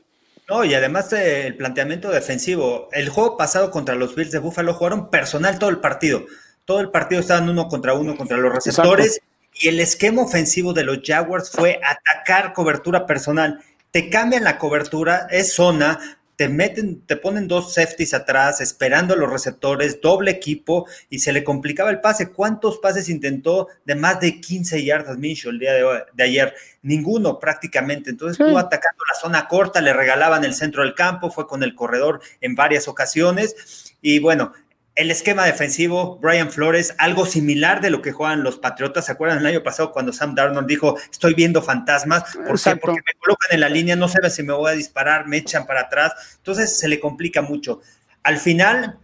No, 0.49 0.63
y 0.63 0.73
además 0.73 1.11
el 1.11 1.57
planteamiento 1.57 2.09
defensivo. 2.09 2.87
El 2.93 3.09
juego 3.09 3.35
pasado 3.35 3.69
contra 3.69 3.95
los 3.95 4.15
Bills 4.15 4.31
de 4.31 4.39
Buffalo 4.39 4.73
jugaron 4.73 5.09
personal 5.09 5.59
todo 5.59 5.69
el 5.69 5.79
partido. 5.79 6.25
Todo 6.63 6.79
el 6.79 6.89
partido 6.89 7.21
estaban 7.21 7.49
uno 7.49 7.67
contra 7.67 7.93
uno 7.93 8.15
contra 8.15 8.37
los 8.37 8.53
receptores. 8.53 9.19
Y 9.53 9.67
el 9.67 9.79
esquema 9.79 10.21
ofensivo 10.21 10.71
de 10.73 10.83
los 10.83 10.99
Jaguars 11.03 11.51
fue 11.51 11.81
atacar 11.83 12.53
cobertura 12.53 13.05
personal. 13.05 13.61
Te 13.91 14.09
cambian 14.09 14.43
la 14.43 14.57
cobertura, 14.57 15.27
es 15.31 15.53
zona, 15.53 16.19
te 16.37 16.49
meten, 16.49 17.01
te 17.01 17.17
ponen 17.17 17.47
dos 17.47 17.73
safeties 17.73 18.13
atrás, 18.13 18.61
esperando 18.61 19.15
a 19.15 19.17
los 19.17 19.29
receptores, 19.29 19.99
doble 20.01 20.29
equipo, 20.29 20.85
y 21.09 21.17
se 21.17 21.33
le 21.33 21.43
complicaba 21.43 21.89
el 21.89 21.99
pase. 21.99 22.29
¿Cuántos 22.29 22.77
pases 22.77 23.09
intentó 23.09 23.67
de 23.85 23.95
más 23.95 24.19
de 24.19 24.39
15 24.39 24.83
yardas 24.83 25.17
Minshew 25.17 25.49
el 25.49 25.57
día 25.57 25.73
de, 25.73 26.23
ayer? 26.23 26.53
Ninguno 26.83 27.39
prácticamente. 27.39 28.11
Entonces 28.11 28.39
estuvo 28.39 28.59
atacando 28.59 29.03
la 29.11 29.19
zona 29.19 29.47
corta, 29.47 29.81
le 29.81 29.93
regalaban 29.93 30.45
el 30.45 30.53
centro 30.53 30.83
del 30.83 30.93
campo, 30.93 31.31
fue 31.31 31.47
con 31.47 31.63
el 31.63 31.73
corredor 31.73 32.21
en 32.39 32.53
varias 32.53 32.87
ocasiones. 32.87 33.95
Y 33.99 34.19
bueno, 34.19 34.53
el 34.97 35.11
esquema 35.11 35.45
defensivo, 35.45 36.17
Brian 36.17 36.51
Flores, 36.51 36.95
algo 36.97 37.27
similar 37.27 37.81
de 37.81 37.91
lo 37.91 38.01
que 38.01 38.11
juegan 38.11 38.43
los 38.43 38.57
Patriotas. 38.57 39.05
¿Se 39.05 39.11
acuerdan 39.11 39.37
el 39.37 39.45
año 39.45 39.61
pasado 39.61 39.91
cuando 39.91 40.11
Sam 40.11 40.33
Darnold 40.33 40.67
dijo, 40.67 40.97
estoy 41.11 41.35
viendo 41.35 41.61
fantasmas? 41.61 42.23
¿Por 42.35 42.59
qué? 42.59 42.75
Porque 42.77 43.01
me 43.05 43.13
colocan 43.19 43.49
en 43.51 43.59
la 43.59 43.69
línea, 43.69 43.95
no 43.95 44.07
saben 44.07 44.31
si 44.31 44.41
me 44.41 44.53
voy 44.53 44.71
a 44.71 44.73
disparar, 44.73 45.27
me 45.27 45.37
echan 45.37 45.67
para 45.67 45.81
atrás. 45.81 46.13
Entonces 46.37 46.79
se 46.79 46.87
le 46.87 46.99
complica 46.99 47.43
mucho. 47.43 47.79
Al 48.23 48.39
final, 48.39 48.97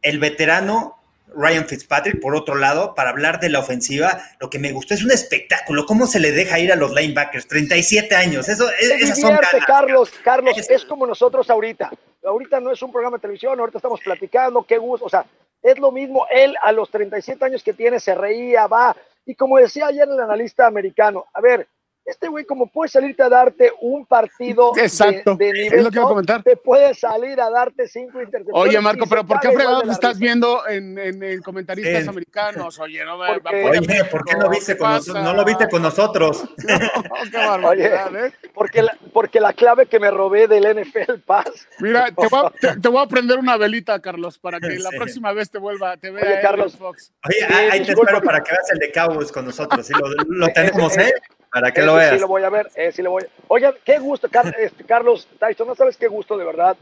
el 0.00 0.18
veterano 0.18 0.96
Ryan 1.36 1.66
Fitzpatrick, 1.66 2.20
por 2.20 2.34
otro 2.34 2.54
lado, 2.54 2.94
para 2.94 3.10
hablar 3.10 3.40
de 3.40 3.48
la 3.48 3.60
ofensiva, 3.60 4.22
lo 4.40 4.50
que 4.50 4.58
me 4.58 4.72
gustó 4.72 4.94
es 4.94 5.04
un 5.04 5.10
espectáculo, 5.10 5.86
cómo 5.86 6.06
se 6.06 6.20
le 6.20 6.32
deja 6.32 6.58
ir 6.58 6.72
a 6.72 6.76
los 6.76 6.92
linebackers, 6.94 7.46
37 7.46 8.14
años, 8.14 8.48
eso 8.48 8.68
esas 8.78 9.20
son 9.20 9.38
Carlos, 9.66 10.12
Carlos, 10.22 10.56
es 10.70 10.84
como 10.84 11.06
nosotros 11.06 11.48
ahorita, 11.50 11.90
ahorita 12.24 12.60
no 12.60 12.72
es 12.72 12.82
un 12.82 12.92
programa 12.92 13.16
de 13.16 13.22
televisión, 13.22 13.58
ahorita 13.58 13.78
estamos 13.78 14.00
platicando, 14.00 14.62
qué 14.62 14.78
gusto, 14.78 15.06
o 15.06 15.10
sea, 15.10 15.24
es 15.62 15.78
lo 15.78 15.90
mismo, 15.92 16.26
él 16.30 16.54
a 16.62 16.72
los 16.72 16.90
37 16.90 17.44
años 17.44 17.62
que 17.62 17.72
tiene 17.72 18.00
se 18.00 18.14
reía, 18.14 18.66
va, 18.66 18.96
y 19.26 19.34
como 19.34 19.58
decía 19.58 19.86
ayer 19.86 20.06
el 20.08 20.20
analista 20.20 20.66
americano, 20.66 21.26
a 21.32 21.40
ver, 21.40 21.66
este 22.04 22.28
güey, 22.28 22.44
como 22.44 22.66
puede 22.66 22.90
salirte 22.90 23.22
a 23.22 23.28
darte 23.28 23.72
un 23.80 24.04
partido 24.04 24.72
Exacto. 24.76 25.36
De, 25.36 25.52
nivel, 25.52 25.78
es 25.78 25.84
lo 25.84 25.90
que 25.90 25.96
iba 25.96 26.04
a 26.04 26.08
comentar. 26.08 26.42
te 26.42 26.56
puede 26.56 26.94
salir 26.94 27.40
a 27.40 27.48
darte 27.50 27.88
cinco 27.88 28.20
intercepciones. 28.20 28.68
Oye, 28.68 28.80
Marco, 28.80 29.06
pero 29.06 29.24
¿por 29.24 29.40
qué 29.40 29.52
fregados 29.52 29.88
estás 29.88 30.18
viendo 30.18 30.66
en, 30.68 30.98
en, 30.98 31.40
comentaristas 31.42 32.06
americanos? 32.06 32.78
Oye, 32.78 33.04
no 33.04 33.16
me 33.16 33.40
porque, 33.40 33.64
Oye, 33.64 34.04
¿por 34.04 34.24
qué 34.24 34.36
no, 34.36 34.50
viste 34.50 34.76
con 34.76 34.90
nosotros? 34.90 35.24
no 35.24 35.34
lo 35.34 35.44
viste 35.44 35.68
con 35.68 35.82
nosotros? 35.82 36.44
No, 36.64 37.30
qué 37.30 37.36
barbaridad, 37.36 38.26
¿eh? 38.26 38.32
Porque 38.52 38.82
la, 38.82 38.96
porque 39.12 39.40
la 39.40 39.52
clave 39.52 39.86
que 39.86 39.98
me 39.98 40.10
robé 40.10 40.46
del 40.46 40.64
NFL 40.64 41.20
Pass. 41.26 41.68
Mira, 41.78 42.06
te 42.06 42.28
voy, 42.28 42.40
a, 42.44 42.80
te, 42.80 42.88
voy 42.88 43.02
a 43.02 43.06
prender 43.06 43.38
una 43.38 43.56
velita, 43.56 44.00
Carlos, 44.00 44.38
para 44.38 44.60
que 44.60 44.78
la 44.78 44.90
próxima 44.90 45.32
vez 45.32 45.50
te 45.50 45.58
vuelva, 45.58 45.96
te 45.96 46.10
vea 46.10 46.24
Oye, 46.24 46.40
Carlos 46.42 46.76
Fox. 46.76 47.12
Oye, 47.26 47.44
ahí 47.70 47.84
te 47.84 47.92
espero 47.92 48.20
para 48.20 48.42
que 48.42 48.50
veas 48.50 48.70
el 48.72 48.78
de 48.78 48.92
Cowboys 48.92 49.32
con 49.32 49.46
nosotros. 49.46 49.86
¿sí? 49.86 49.92
Lo, 49.98 50.08
lo 50.08 50.48
tenemos, 50.52 50.96
¿eh? 50.98 51.12
Para 51.54 51.70
que 51.70 51.82
lo 51.82 51.94
veas. 51.94 52.14
Sí, 52.14 52.18
lo 52.18 52.26
voy 52.26 52.42
a 52.42 52.50
ver. 52.50 52.68
Eh, 52.74 52.90
sí 52.90 53.00
lo 53.00 53.12
voy 53.12 53.22
Oigan, 53.46 53.74
qué 53.84 54.00
gusto, 54.00 54.28
este, 54.58 54.82
Carlos 54.82 55.28
Tyson. 55.38 55.68
No 55.68 55.76
sabes 55.76 55.96
qué 55.96 56.08
gusto 56.08 56.36
de 56.36 56.44
verdad 56.44 56.76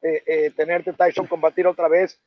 eh, 0.00 0.22
eh, 0.24 0.52
tenerte, 0.54 0.92
Tyson, 0.92 1.26
compartir 1.26 1.66
otra 1.66 1.88
vez. 1.88 2.20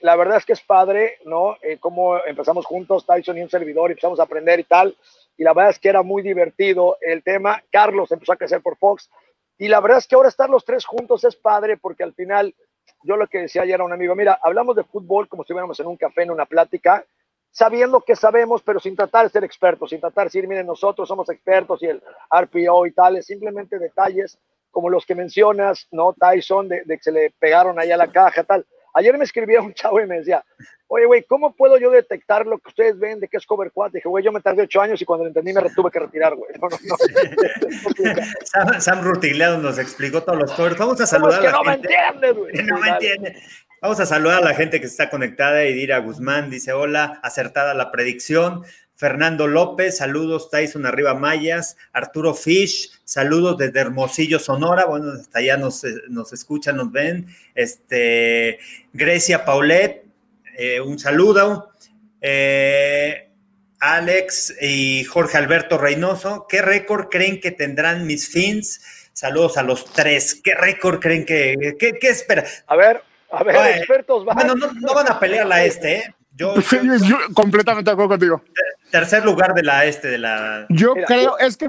la 0.00 0.16
verdad 0.16 0.38
es 0.38 0.46
que 0.46 0.54
es 0.54 0.62
padre, 0.62 1.18
¿no? 1.26 1.58
cómo 1.80 2.16
empezamos 2.24 2.64
juntos, 2.64 3.04
Tyson 3.04 3.36
y 3.36 3.42
un 3.42 3.50
servidor, 3.50 3.90
y 3.90 3.92
empezamos 3.92 4.18
a 4.18 4.22
aprender 4.22 4.60
y 4.60 4.64
tal. 4.64 4.96
Y 5.36 5.44
la 5.44 5.52
verdad 5.52 5.72
es 5.72 5.78
que 5.78 5.90
era 5.90 6.02
muy 6.02 6.22
divertido 6.22 6.96
el 7.02 7.22
tema. 7.22 7.62
Carlos 7.70 8.10
empezó 8.12 8.32
a 8.32 8.36
crecer 8.36 8.62
por 8.62 8.78
Fox. 8.78 9.10
Y 9.58 9.68
la 9.68 9.80
verdad 9.80 9.98
es 9.98 10.06
que 10.06 10.14
ahora 10.14 10.30
estar 10.30 10.48
los 10.48 10.64
tres 10.64 10.86
juntos 10.86 11.24
es 11.24 11.36
padre 11.36 11.76
porque 11.76 12.02
al 12.02 12.14
final, 12.14 12.54
yo 13.02 13.16
lo 13.16 13.26
que 13.26 13.40
decía 13.40 13.60
ayer 13.60 13.78
a 13.78 13.84
un 13.84 13.92
amigo, 13.92 14.14
mira, 14.14 14.40
hablamos 14.42 14.74
de 14.74 14.84
fútbol 14.84 15.28
como 15.28 15.42
si 15.42 15.48
estuviéramos 15.48 15.78
en 15.80 15.86
un 15.86 15.98
café, 15.98 16.22
en 16.22 16.30
una 16.30 16.46
plática, 16.46 17.04
sabiendo 17.50 18.00
que 18.00 18.16
sabemos, 18.16 18.62
pero 18.62 18.80
sin 18.80 18.96
tratar 18.96 19.24
de 19.24 19.30
ser 19.30 19.44
expertos, 19.44 19.90
sin 19.90 20.00
tratar 20.00 20.24
de 20.24 20.26
decir, 20.26 20.48
miren, 20.48 20.66
nosotros 20.66 21.08
somos 21.08 21.28
expertos 21.28 21.82
y 21.82 21.86
el 21.86 22.02
RPO 22.30 22.86
y 22.86 22.92
tales, 22.92 23.26
simplemente 23.26 23.78
detalles 23.78 24.38
como 24.70 24.88
los 24.88 25.04
que 25.04 25.14
mencionas, 25.14 25.88
¿no? 25.90 26.14
Tyson, 26.14 26.68
de, 26.68 26.82
de 26.84 26.96
que 26.96 27.02
se 27.02 27.12
le 27.12 27.32
pegaron 27.38 27.78
ahí 27.78 27.90
a 27.90 27.96
la 27.96 28.06
caja, 28.06 28.44
tal. 28.44 28.64
Ayer 28.94 29.16
me 29.16 29.24
escribía 29.24 29.60
un 29.60 29.74
chavo 29.74 30.00
y 30.00 30.06
me 30.06 30.18
decía, 30.18 30.44
oye, 30.88 31.06
güey, 31.06 31.22
¿cómo 31.22 31.54
puedo 31.54 31.78
yo 31.78 31.90
detectar 31.90 32.44
lo 32.46 32.58
que 32.58 32.68
ustedes 32.68 32.98
ven 32.98 33.20
de 33.20 33.28
que 33.28 33.36
es 33.36 33.46
cover 33.46 33.70
4? 33.72 33.94
Dije, 33.94 34.08
güey, 34.08 34.24
yo 34.24 34.32
me 34.32 34.40
tardé 34.40 34.62
ocho 34.62 34.80
años 34.80 35.00
y 35.00 35.04
cuando 35.04 35.24
lo 35.24 35.28
entendí 35.28 35.52
me 35.52 35.62
tuve 35.70 35.90
que 35.90 36.00
retirar, 36.00 36.34
güey. 36.34 36.50
No, 36.60 36.68
no, 36.68 36.76
no. 36.82 36.96
Sam, 38.80 38.80
Sam 38.80 39.62
nos 39.62 39.78
explicó 39.78 40.22
todos 40.22 40.38
los 40.38 40.52
covers. 40.52 40.76
Vamos 40.76 41.00
a 41.00 41.06
saludar 41.06 41.40
a 41.40 41.42
la 41.42 41.52
no 41.52 41.62
Me 41.62 41.74
entiendes, 41.74 42.36
güey. 42.36 42.52
No 42.66 42.78
me 42.78 42.88
entiende. 42.88 43.36
Vamos 43.82 43.98
a 43.98 44.04
saludar 44.04 44.42
a 44.42 44.44
la 44.44 44.54
gente 44.54 44.78
que 44.78 44.86
está 44.86 45.08
conectada. 45.08 45.64
Idira 45.64 45.98
Guzmán 46.00 46.50
dice: 46.50 46.72
Hola, 46.74 47.18
acertada 47.22 47.72
la 47.72 47.90
predicción. 47.90 48.62
Fernando 48.94 49.46
López, 49.46 49.96
saludos, 49.96 50.50
Tyson 50.50 50.84
Arriba 50.84 51.14
Mayas, 51.14 51.78
Arturo 51.94 52.34
Fish, 52.34 52.90
saludos 53.04 53.56
desde 53.56 53.80
Hermosillo, 53.80 54.38
Sonora, 54.38 54.84
bueno, 54.84 55.12
hasta 55.12 55.38
allá 55.38 55.56
nos, 55.56 55.86
nos 56.10 56.34
escuchan, 56.34 56.76
nos 56.76 56.92
ven, 56.92 57.26
este, 57.54 58.58
Grecia 58.92 59.46
Paulet, 59.46 60.04
eh, 60.58 60.82
un 60.82 60.98
saludo, 60.98 61.70
eh, 62.20 63.30
Alex 63.78 64.54
y 64.60 65.04
Jorge 65.04 65.38
Alberto 65.38 65.78
Reynoso, 65.78 66.44
¿qué 66.46 66.60
récord 66.60 67.08
creen 67.08 67.40
que 67.40 67.52
tendrán 67.52 68.06
mis 68.06 68.28
fins? 68.28 68.82
Saludos 69.14 69.56
a 69.56 69.62
los 69.62 69.86
tres, 69.86 70.38
¿qué 70.44 70.54
récord 70.54 71.00
creen 71.00 71.24
que, 71.24 71.74
qué, 71.78 71.94
qué 71.98 72.08
espera? 72.10 72.44
A 72.66 72.76
ver, 72.76 73.00
a 73.30 73.44
ver, 73.44 73.78
expertos 73.78 74.24
van. 74.24 74.36
Bueno, 74.36 74.54
no, 74.54 74.94
van 74.94 75.10
a 75.10 75.18
pelear 75.18 75.46
la 75.46 75.64
este, 75.64 75.98
¿eh? 75.98 76.14
Yo, 76.38 77.18
completamente 77.34 77.90
de 77.90 77.92
acuerdo 77.92 78.10
contigo. 78.10 78.42
Tercer 78.90 79.24
lugar 79.24 79.54
de 79.54 79.62
la 79.62 79.84
este, 79.84 80.08
de 80.08 80.18
la. 80.18 80.66
Yo 80.70 80.94
creo, 81.06 81.38
es 81.38 81.56
que. 81.56 81.68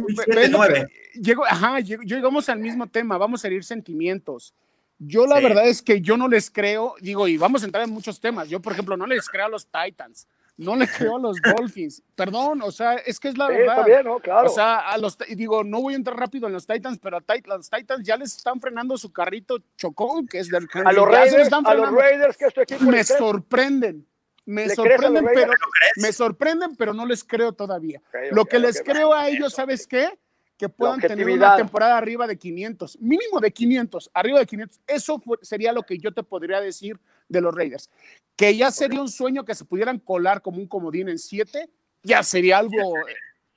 Llego, 1.14 1.46
ajá, 1.46 1.80
llegamos 1.80 2.48
al 2.48 2.60
mismo 2.60 2.88
tema, 2.88 3.18
vamos 3.18 3.44
a 3.44 3.48
herir 3.48 3.64
sentimientos. 3.64 4.54
Yo 4.98 5.26
la 5.26 5.40
verdad 5.40 5.68
es 5.68 5.82
que 5.82 6.00
yo 6.00 6.16
no 6.16 6.28
les 6.28 6.50
creo, 6.52 6.94
digo, 7.02 7.28
y 7.28 7.36
vamos 7.36 7.64
a 7.64 7.66
entrar 7.66 7.84
en 7.84 7.90
muchos 7.90 8.20
temas. 8.20 8.48
Yo, 8.50 8.62
por 8.62 8.72
ejemplo, 8.74 8.96
no 8.96 9.08
les 9.08 9.28
creo 9.28 9.48
a 9.48 9.50
los 9.50 9.68
Titans 9.68 10.28
no 10.58 10.76
le 10.76 10.88
creo 10.88 11.16
a 11.16 11.20
los 11.20 11.38
Dolphins. 11.42 12.04
Perdón, 12.16 12.62
o 12.62 12.72
sea, 12.72 12.96
es 12.96 13.20
que 13.20 13.30
es 13.30 13.38
la 13.38 13.48
verdad. 13.48 13.86
Claro. 14.22 14.50
O 14.50 14.54
sea, 14.54 14.80
a 14.80 14.98
los, 14.98 15.18
digo, 15.36 15.64
no 15.64 15.82
voy 15.82 15.94
a 15.94 15.98
entrar 15.98 16.18
rápido 16.18 16.48
en 16.48 16.54
los 16.54 16.68
Titans, 16.68 17.00
pero 17.02 17.18
a 17.18 17.24
los 17.58 17.70
Titans 17.70 18.06
ya 18.06 18.18
les 18.18 18.36
están 18.36 18.60
frenando 18.60 18.98
su 18.98 19.12
carrito 19.12 19.58
chocón, 19.76 20.28
que 20.28 20.40
es 20.40 20.50
del 20.50 20.68
A 20.86 20.92
los 20.92 21.08
Raiders, 21.08 21.52
a 21.52 21.74
los 21.74 21.92
Raiders 21.92 22.38
que 22.38 22.46
esto 22.46 22.62
equipo 22.62 22.84
Me 22.84 23.04
sorprenden. 23.04 24.08
Me 24.46 24.70
sorprenden, 24.70 25.26
pero 25.34 25.54
me 25.98 26.12
sorprenden, 26.12 26.76
pero 26.76 26.94
no 26.94 27.06
les 27.06 27.24
creo 27.24 27.54
todavía. 27.54 28.02
Lo 28.32 28.46
que 28.46 28.60
les 28.60 28.82
creo 28.82 29.14
a 29.14 29.30
ellos, 29.30 29.54
¿sabes 29.54 29.88
qué? 29.88 30.18
que 30.62 30.70
puedan 30.70 31.00
tener 31.00 31.28
una 31.28 31.58
temporada 31.58 31.98
arriba 31.98 32.28
de 32.28 32.38
500, 32.38 33.00
mínimo 33.02 33.40
de 33.40 33.52
500, 33.52 34.12
arriba 34.14 34.38
de 34.38 34.46
500. 34.46 34.80
Eso 34.86 35.20
sería 35.42 35.74
lo 35.74 35.82
que 35.82 35.98
yo 35.98 36.14
te 36.14 36.22
podría 36.22 36.62
decir 36.62 37.00
de 37.32 37.42
los 37.42 37.56
Raiders. 37.56 37.90
Que 38.36 38.56
ya 38.56 38.72
sería 38.72 39.02
un 39.02 39.10
sueño 39.10 39.46
que 39.46 39.56
se 39.56 39.66
pudieran 39.66 40.00
colar 40.00 40.42
como 40.42 40.58
un 40.58 40.68
comodín 40.68 41.10
en 41.10 41.20
7, 41.20 41.70
ya 42.04 42.24
sería 42.24 42.58
algo, 42.58 42.94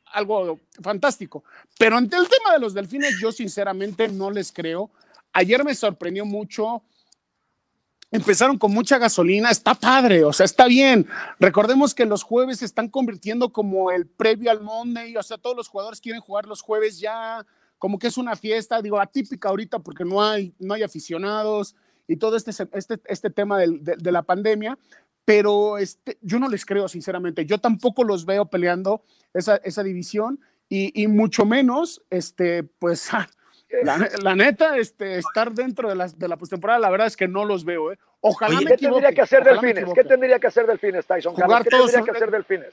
algo 0.06 0.60
fantástico. 0.82 1.44
Pero 1.78 1.96
ante 1.96 2.16
el 2.16 2.28
tema 2.28 2.52
de 2.52 2.60
los 2.60 2.74
delfines, 2.74 3.18
yo 3.20 3.32
sinceramente 3.32 4.08
no 4.08 4.30
les 4.30 4.52
creo. 4.52 4.90
Ayer 5.32 5.64
me 5.64 5.74
sorprendió 5.74 6.24
mucho 6.24 6.82
empezaron 8.10 8.56
con 8.58 8.70
mucha 8.70 8.96
gasolina, 8.96 9.50
está 9.50 9.74
padre, 9.74 10.22
o 10.22 10.32
sea, 10.32 10.46
está 10.46 10.68
bien. 10.68 11.08
Recordemos 11.40 11.96
que 11.96 12.04
los 12.04 12.22
jueves 12.22 12.58
se 12.60 12.64
están 12.64 12.88
convirtiendo 12.88 13.52
como 13.52 13.90
el 13.90 14.06
previo 14.06 14.52
al 14.52 14.60
Monday, 14.60 15.16
o 15.16 15.22
sea, 15.24 15.36
todos 15.36 15.56
los 15.56 15.66
jugadores 15.66 16.00
quieren 16.00 16.20
jugar 16.20 16.46
los 16.46 16.62
jueves 16.62 17.00
ya, 17.00 17.44
como 17.76 17.98
que 17.98 18.06
es 18.06 18.16
una 18.16 18.36
fiesta, 18.36 18.80
digo, 18.80 19.00
atípica 19.00 19.48
ahorita 19.48 19.80
porque 19.80 20.04
no 20.04 20.22
hay, 20.22 20.54
no 20.60 20.74
hay 20.74 20.84
aficionados 20.84 21.74
y 22.06 22.16
todo 22.16 22.36
este, 22.36 22.50
este, 22.72 23.00
este 23.06 23.30
tema 23.30 23.58
de, 23.58 24.12
la 24.12 24.22
pandemia, 24.22 24.78
pero 25.24 25.78
este, 25.78 26.18
yo 26.20 26.38
no 26.38 26.48
les 26.48 26.66
creo, 26.66 26.88
sinceramente, 26.88 27.46
yo 27.46 27.58
tampoco 27.58 28.04
los 28.04 28.26
veo 28.26 28.46
peleando 28.46 29.02
esa, 29.32 29.56
esa 29.56 29.82
división 29.82 30.40
y, 30.68 31.02
y 31.02 31.06
mucho 31.06 31.44
menos, 31.44 32.02
este, 32.10 32.62
pues... 32.62 33.10
La, 33.82 34.36
neta, 34.36 34.76
este, 34.76 35.18
estar 35.18 35.52
dentro 35.52 35.88
de 35.88 35.96
la, 35.96 36.06
de 36.06 36.28
la 36.28 36.36
postemporada, 36.36 36.78
la 36.78 36.90
verdad 36.90 37.06
es 37.06 37.16
que 37.16 37.26
no 37.26 37.44
los 37.44 37.64
veo. 37.64 37.92
¿eh? 37.92 37.98
Ojalá 38.20 38.60
¿Qué 38.60 38.76
tendría 38.76 39.12
que 39.12 39.20
hacer 39.20 39.42
Delfines? 39.42 39.92
¿Qué 39.94 40.04
tendría 40.04 40.38
que 40.38 40.46
hacer 40.46 40.66
Delfines, 40.66 41.06
Tyson? 41.06 41.34
Jugar 41.34 41.64
¿Qué 41.64 41.70
tendría 41.70 42.02
que 42.02 42.10
hacer 42.12 42.30
Delfines? 42.30 42.72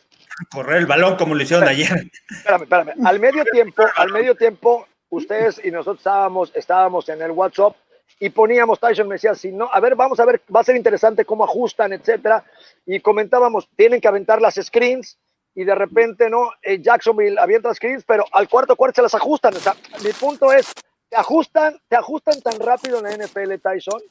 Correr 0.52 0.78
el 0.78 0.86
balón 0.86 1.16
como 1.16 1.34
lo 1.34 1.42
hicieron 1.42 1.68
ayer. 1.68 2.12
Espérame, 2.30 2.64
espérame. 2.64 3.06
Al 3.06 3.20
medio 3.20 3.44
tiempo, 3.46 3.84
al 3.96 4.12
medio 4.12 4.36
tiempo, 4.36 4.88
ustedes 5.10 5.60
y 5.64 5.72
nosotros 5.72 5.98
estábamos, 5.98 6.52
estábamos 6.56 7.10
en 7.10 7.22
el 7.22 7.32
WhatsApp 7.32 7.76
y 8.20 8.30
poníamos, 8.30 8.80
Tyson 8.80 9.08
me 9.08 9.15
decía, 9.15 9.36
si 9.36 9.51
no, 9.51 9.70
a 9.72 9.80
ver, 9.80 9.96
vamos 9.96 10.20
a 10.20 10.25
ver, 10.25 10.41
va 10.53 10.62
a 10.62 10.63
ser 10.63 10.75
interesante 10.75 11.25
cómo 11.25 11.44
ajustan, 11.44 11.94
etcétera. 11.94 12.44
Y 12.86 13.00
comentábamos, 13.00 13.68
tienen 13.75 14.01
que 14.01 14.08
aventar 14.08 14.41
las 14.41 14.56
screens 14.56 15.18
y 15.56 15.63
de 15.63 15.75
repente, 15.75 16.30
¿no? 16.30 16.51
Eh, 16.62 16.80
Jacksonville 16.82 17.39
avienta 17.39 17.74
screens, 17.74 18.03
pero 18.06 18.25
al 18.32 18.48
cuarto 18.48 18.75
cuarto 18.75 18.98
se 18.98 19.01
las 19.01 19.15
ajustan. 19.15 19.56
O 19.56 19.60
sea, 19.60 19.75
mi 20.03 20.12
punto 20.13 20.51
es, 20.53 20.74
¿Te 21.12 21.18
ajustan, 21.18 21.77
¿Te 21.89 21.98
ajustan 21.98 22.39
tan 22.39 22.58
rápido 22.58 23.00
en 23.00 23.03
la 23.03 23.25
NFL, 23.25 23.56
Tyson? 23.62 24.01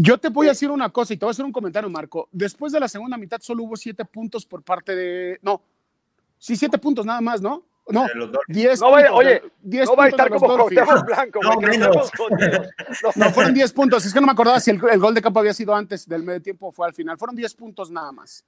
Yo 0.00 0.18
te 0.18 0.28
voy 0.28 0.46
a 0.46 0.50
decir 0.50 0.70
una 0.70 0.88
cosa 0.88 1.12
y 1.12 1.16
te 1.16 1.24
voy 1.24 1.30
a 1.30 1.32
hacer 1.32 1.44
un 1.44 1.50
comentario, 1.50 1.90
Marco. 1.90 2.28
Después 2.30 2.72
de 2.72 2.78
la 2.78 2.86
segunda 2.86 3.16
mitad 3.16 3.40
solo 3.40 3.64
hubo 3.64 3.74
siete 3.74 4.04
puntos 4.04 4.46
por 4.46 4.62
parte 4.62 4.94
de... 4.94 5.40
No, 5.42 5.60
sí, 6.38 6.54
siete 6.54 6.78
puntos 6.78 7.04
nada 7.04 7.20
más, 7.20 7.42
¿no? 7.42 7.64
No, 7.88 8.06
de 8.06 8.14
los 8.14 8.32
Dolphins. 8.32 8.56
10 8.56 8.80
No 8.80 8.90
vaya- 8.90 9.06
puntos. 9.08 9.24
oye, 9.26 9.34
de- 9.34 9.52
10 9.62 9.84
No 9.86 9.96
va 9.96 10.04
a 10.04 10.08
puntos 10.08 10.26
estar 10.26 10.28
como 10.40 10.56
Dolphins. 10.56 10.82
Cuauhtémoc 10.84 11.06
Blanco, 11.06 11.40
No, 11.42 11.60
menos. 11.60 12.10
fueron 13.34 13.54
10 13.54 13.72
puntos. 13.72 14.04
Es 14.06 14.12
que 14.14 14.20
no 14.20 14.26
me 14.26 14.32
acordaba 14.32 14.60
si 14.60 14.70
el, 14.70 14.80
el 14.90 14.98
gol 15.00 15.14
de 15.14 15.22
campo 15.22 15.40
había 15.40 15.54
sido 15.54 15.74
antes 15.74 16.08
del 16.08 16.22
medio 16.22 16.42
tiempo 16.42 16.68
o 16.68 16.72
fue 16.72 16.86
al 16.86 16.94
final. 16.94 17.18
Fueron 17.18 17.34
10 17.36 17.54
puntos 17.54 17.90
nada 17.90 18.12
más. 18.12 18.44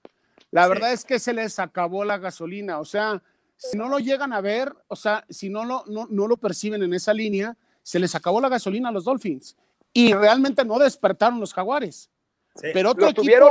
La 0.50 0.64
Sí. 0.64 0.68
verdad 0.70 0.92
es 0.92 1.04
que 1.04 1.18
se 1.18 1.32
les 1.32 1.58
acabó 1.58 2.04
la 2.04 2.18
gasolina. 2.18 2.78
O 2.80 2.84
sea, 2.84 3.22
si 3.56 3.76
no 3.76 3.88
lo 3.88 3.98
llegan 3.98 4.32
a 4.32 4.40
ver, 4.40 4.74
o 4.88 4.96
sea, 4.96 5.24
si 5.28 5.48
no 5.48 5.64
lo, 5.64 5.84
no, 5.86 6.06
no 6.10 6.26
lo 6.26 6.36
perciben 6.36 6.82
en 6.82 6.92
esa 6.94 7.12
línea, 7.14 7.56
se 7.82 7.98
les 7.98 8.14
acabó 8.14 8.40
la 8.40 8.48
gasolina 8.48 8.88
a 8.88 8.92
los 8.92 9.04
Dolphins. 9.04 9.56
Y 9.92 10.12
realmente 10.14 10.64
no 10.64 10.78
despertaron 10.78 11.40
los 11.40 11.52
jaguares. 11.54 12.10
Sí. 12.56 12.68
Pero 12.72 12.90
otro 12.90 13.06
equipo. 13.06 13.22
tuvieron- 13.22 13.50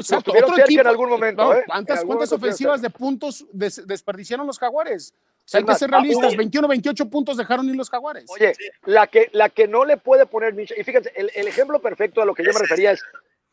exacto, 0.00 0.32
otro 0.32 0.46
cerca 0.48 0.62
en 0.62 0.66
equipo- 0.70 0.88
algún 0.88 1.08
momento, 1.10 1.44
no, 1.44 1.52
¿eh? 1.54 1.62
¿Cuántas, 1.66 1.98
algún 1.98 2.16
cuántas 2.16 2.30
momento 2.30 2.46
ofensivas 2.46 2.82
de 2.82 2.90
puntos 2.90 3.46
des- 3.52 3.86
desperdiciaron 3.86 4.46
los 4.46 4.58
jaguares? 4.58 5.14
O 5.16 5.46
sea, 5.46 5.58
hay 5.58 5.66
que 5.66 5.74
ser 5.74 5.90
realistas. 5.90 6.28
oye. 6.28 6.36
21, 6.38 6.68
28 6.68 7.10
puntos 7.10 7.36
dejaron 7.36 7.68
ir 7.68 7.76
los 7.76 7.90
jaguares. 7.90 8.24
Oye, 8.30 8.54
la 8.86 9.06
que, 9.06 9.28
la 9.32 9.50
que 9.50 9.68
no 9.68 9.84
le 9.84 9.96
puede 9.98 10.24
poner 10.26 10.58
y 10.58 10.66
fíjense, 10.84 11.12
el, 11.14 11.30
el 11.34 11.46
ejemplo 11.48 11.80
perfecto 11.80 12.22
a 12.22 12.24
lo 12.24 12.34
que 12.34 12.42
yo 12.44 12.52
me 12.52 12.60
refería 12.60 12.92
es, 12.92 13.02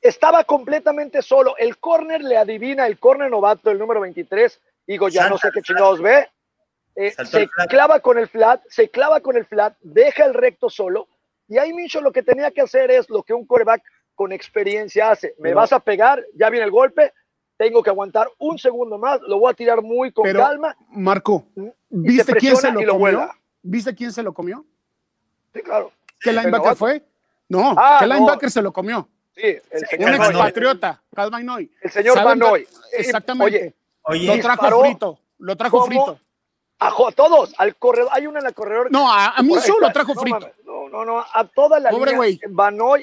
estaba 0.02 0.44
completamente 0.46 1.22
solo, 1.22 1.56
el 1.58 1.78
corner 1.78 2.24
le 2.24 2.38
adivina, 2.38 2.88
el 2.88 2.98
corner 2.98 3.30
novato, 3.30 3.70
el 3.70 3.78
número 3.78 4.00
23, 4.02 4.60
digo, 4.88 5.10
ya 5.10 5.30
no 5.30 5.38
sé 5.38 5.50
qué 5.54 5.62
chingados 5.62 6.02
ve, 6.02 6.30
eh, 6.96 7.14
se 7.26 7.48
clava 7.70 8.00
con 8.00 8.18
el 8.18 8.28
flat, 8.28 8.62
se 8.68 8.90
clava 8.90 9.20
con 9.20 9.38
el 9.38 9.46
flat, 9.46 9.76
deja 9.82 10.26
el 10.26 10.34
recto 10.34 10.70
solo, 10.70 11.08
y 11.48 11.58
ahí 11.58 11.72
Mitchell 11.74 12.04
lo 12.04 12.12
que 12.12 12.24
tenía 12.24 12.52
que 12.52 12.62
hacer 12.62 12.90
es 12.90 13.10
lo 13.10 13.22
que 13.24 13.34
un 13.34 13.46
coreback 13.46 13.84
con 14.22 14.32
experiencia 14.32 15.10
hace, 15.10 15.30
me 15.40 15.46
Pero- 15.50 15.56
vas 15.56 15.74
a 15.74 15.80
pegar, 15.80 16.24
ya 16.36 16.52
viene 16.52 16.64
el 16.66 16.72
golpe, 16.72 17.12
tengo 17.58 17.82
que 17.82 17.90
aguantar 17.90 18.30
un 18.38 18.60
segundo 18.60 19.00
más, 19.00 19.20
lo 19.22 19.40
voy 19.40 19.50
a 19.52 19.56
tirar 19.56 19.82
muy 19.82 20.12
con 20.12 20.24
Pero- 20.26 20.42
calma, 20.42 20.76
Marco, 20.90 21.44
se 21.56 21.74
¿viste 21.90 22.36
quién 22.36 22.56
se 22.56 22.68
lo 22.72 22.76
comió? 22.82 22.98
vuela. 23.00 23.36
¿Viste 23.64 23.96
quién 23.96 24.12
se 24.12 24.22
lo 24.22 24.32
comió? 24.32 24.64
Sí, 25.56 25.62
claro. 25.62 25.92
¿Qué 26.20 26.30
El 26.30 26.36
linebacker 26.36 26.76
fue? 26.76 27.04
No, 27.50 27.74
Ah, 27.76 27.98
¿qué 28.00 28.06
no. 28.06 28.14
linebacker 28.14 28.52
se 28.52 28.62
lo 28.62 28.72
comió? 28.72 29.08
Sí, 29.36 29.58
el 29.72 29.88
señor 29.88 30.10
Un 30.10 30.16
expatriota, 30.18 31.02
Cal 31.16 31.32
Noy. 31.44 31.72
El 31.82 31.90
señor 31.92 32.14
¿Saben 32.14 32.30
Van 32.30 32.40
Noy. 32.40 32.68
Exactamente. 32.94 33.58
Oye, 33.58 33.74
Oye, 34.04 34.36
lo 34.38 34.42
trajo 34.44 34.82
frito, 34.82 35.20
lo 35.40 35.56
trajo 35.56 35.80
¿Cómo? 35.80 35.88
frito. 35.88 36.20
a, 36.78 36.92
todos, 37.16 37.56
al 37.58 37.76
corredor, 37.76 38.10
hay 38.14 38.28
una 38.28 38.38
en 38.40 38.46
la 38.46 38.52
corredor. 38.52 38.92
No, 38.92 39.12
a, 39.12 39.30
a 39.30 39.42
mí 39.42 39.56
solo 39.62 39.92
trajo 39.92 40.14
no, 40.14 40.22
frito. 40.22 40.52
No, 40.92 41.06
no, 41.06 41.18
no, 41.18 41.26
a 41.34 41.48
toda 41.48 41.80
la 41.80 41.90
Pobre 41.90 42.12
línea. 42.12 42.40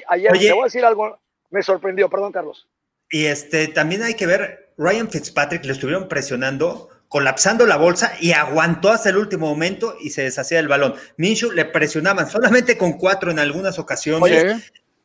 ayer, 0.07 0.31
Oye. 0.31 0.47
te 0.47 0.53
voy 0.53 0.61
a 0.61 0.65
decir 0.65 0.85
algo, 0.85 1.19
me 1.49 1.63
sorprendió, 1.63 2.09
perdón, 2.09 2.31
Carlos. 2.31 2.67
Y 3.09 3.25
este, 3.25 3.67
también 3.67 4.03
hay 4.03 4.13
que 4.13 4.27
ver, 4.27 4.73
Ryan 4.77 5.09
Fitzpatrick 5.09 5.65
le 5.65 5.73
estuvieron 5.73 6.07
presionando, 6.07 6.89
colapsando 7.07 7.65
la 7.65 7.77
bolsa 7.77 8.13
y 8.19 8.33
aguantó 8.33 8.89
hasta 8.91 9.09
el 9.09 9.17
último 9.17 9.47
momento 9.47 9.95
y 9.99 10.11
se 10.11 10.21
deshacía 10.21 10.57
del 10.57 10.67
balón. 10.67 10.93
Minshew 11.17 11.51
le 11.51 11.65
presionaban 11.65 12.29
solamente 12.29 12.77
con 12.77 12.93
cuatro 12.93 13.31
en 13.31 13.39
algunas 13.39 13.79
ocasiones 13.79 14.21
Oye, 14.21 14.61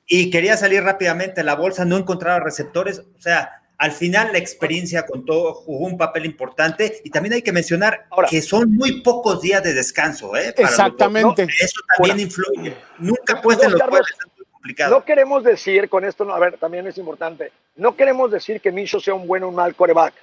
y 0.06 0.30
quería 0.30 0.56
salir 0.56 0.82
rápidamente 0.82 1.42
la 1.42 1.54
bolsa, 1.54 1.84
no 1.86 1.96
encontraba 1.96 2.40
receptores. 2.40 2.98
O 2.98 3.20
sea, 3.20 3.62
al 3.84 3.92
final 3.92 4.32
la 4.32 4.38
experiencia 4.38 5.04
con 5.04 5.24
todo 5.26 5.52
jugó 5.54 5.86
un 5.86 5.98
papel 5.98 6.24
importante 6.24 7.00
y 7.04 7.10
también 7.10 7.34
hay 7.34 7.42
que 7.42 7.52
mencionar 7.52 8.06
Ahora. 8.10 8.28
que 8.28 8.40
son 8.40 8.72
muy 8.74 9.02
pocos 9.02 9.42
días 9.42 9.62
de 9.62 9.74
descanso. 9.74 10.34
¿eh? 10.36 10.52
Para 10.56 10.62
los 10.62 10.70
exactamente. 10.70 11.46
Eso 11.60 11.80
también 11.96 12.20
influye. 12.20 12.74
Nunca 12.98 13.34
en 13.34 13.42
los 13.44 13.56
Carlos, 13.58 13.82
jueves 13.88 14.06
es 14.18 14.26
muy 14.38 14.46
complicado. 14.46 14.90
No 14.98 15.04
queremos 15.04 15.44
decir, 15.44 15.88
con 15.90 16.04
esto, 16.04 16.32
a 16.32 16.38
ver, 16.38 16.56
también 16.56 16.86
es 16.86 16.96
importante, 16.96 17.52
no 17.76 17.94
queremos 17.94 18.30
decir 18.30 18.60
que 18.60 18.72
Micho 18.72 18.98
sea 19.00 19.12
un 19.14 19.26
buen 19.26 19.42
o 19.42 19.48
un 19.48 19.54
mal 19.54 19.74
coreback. 19.74 20.14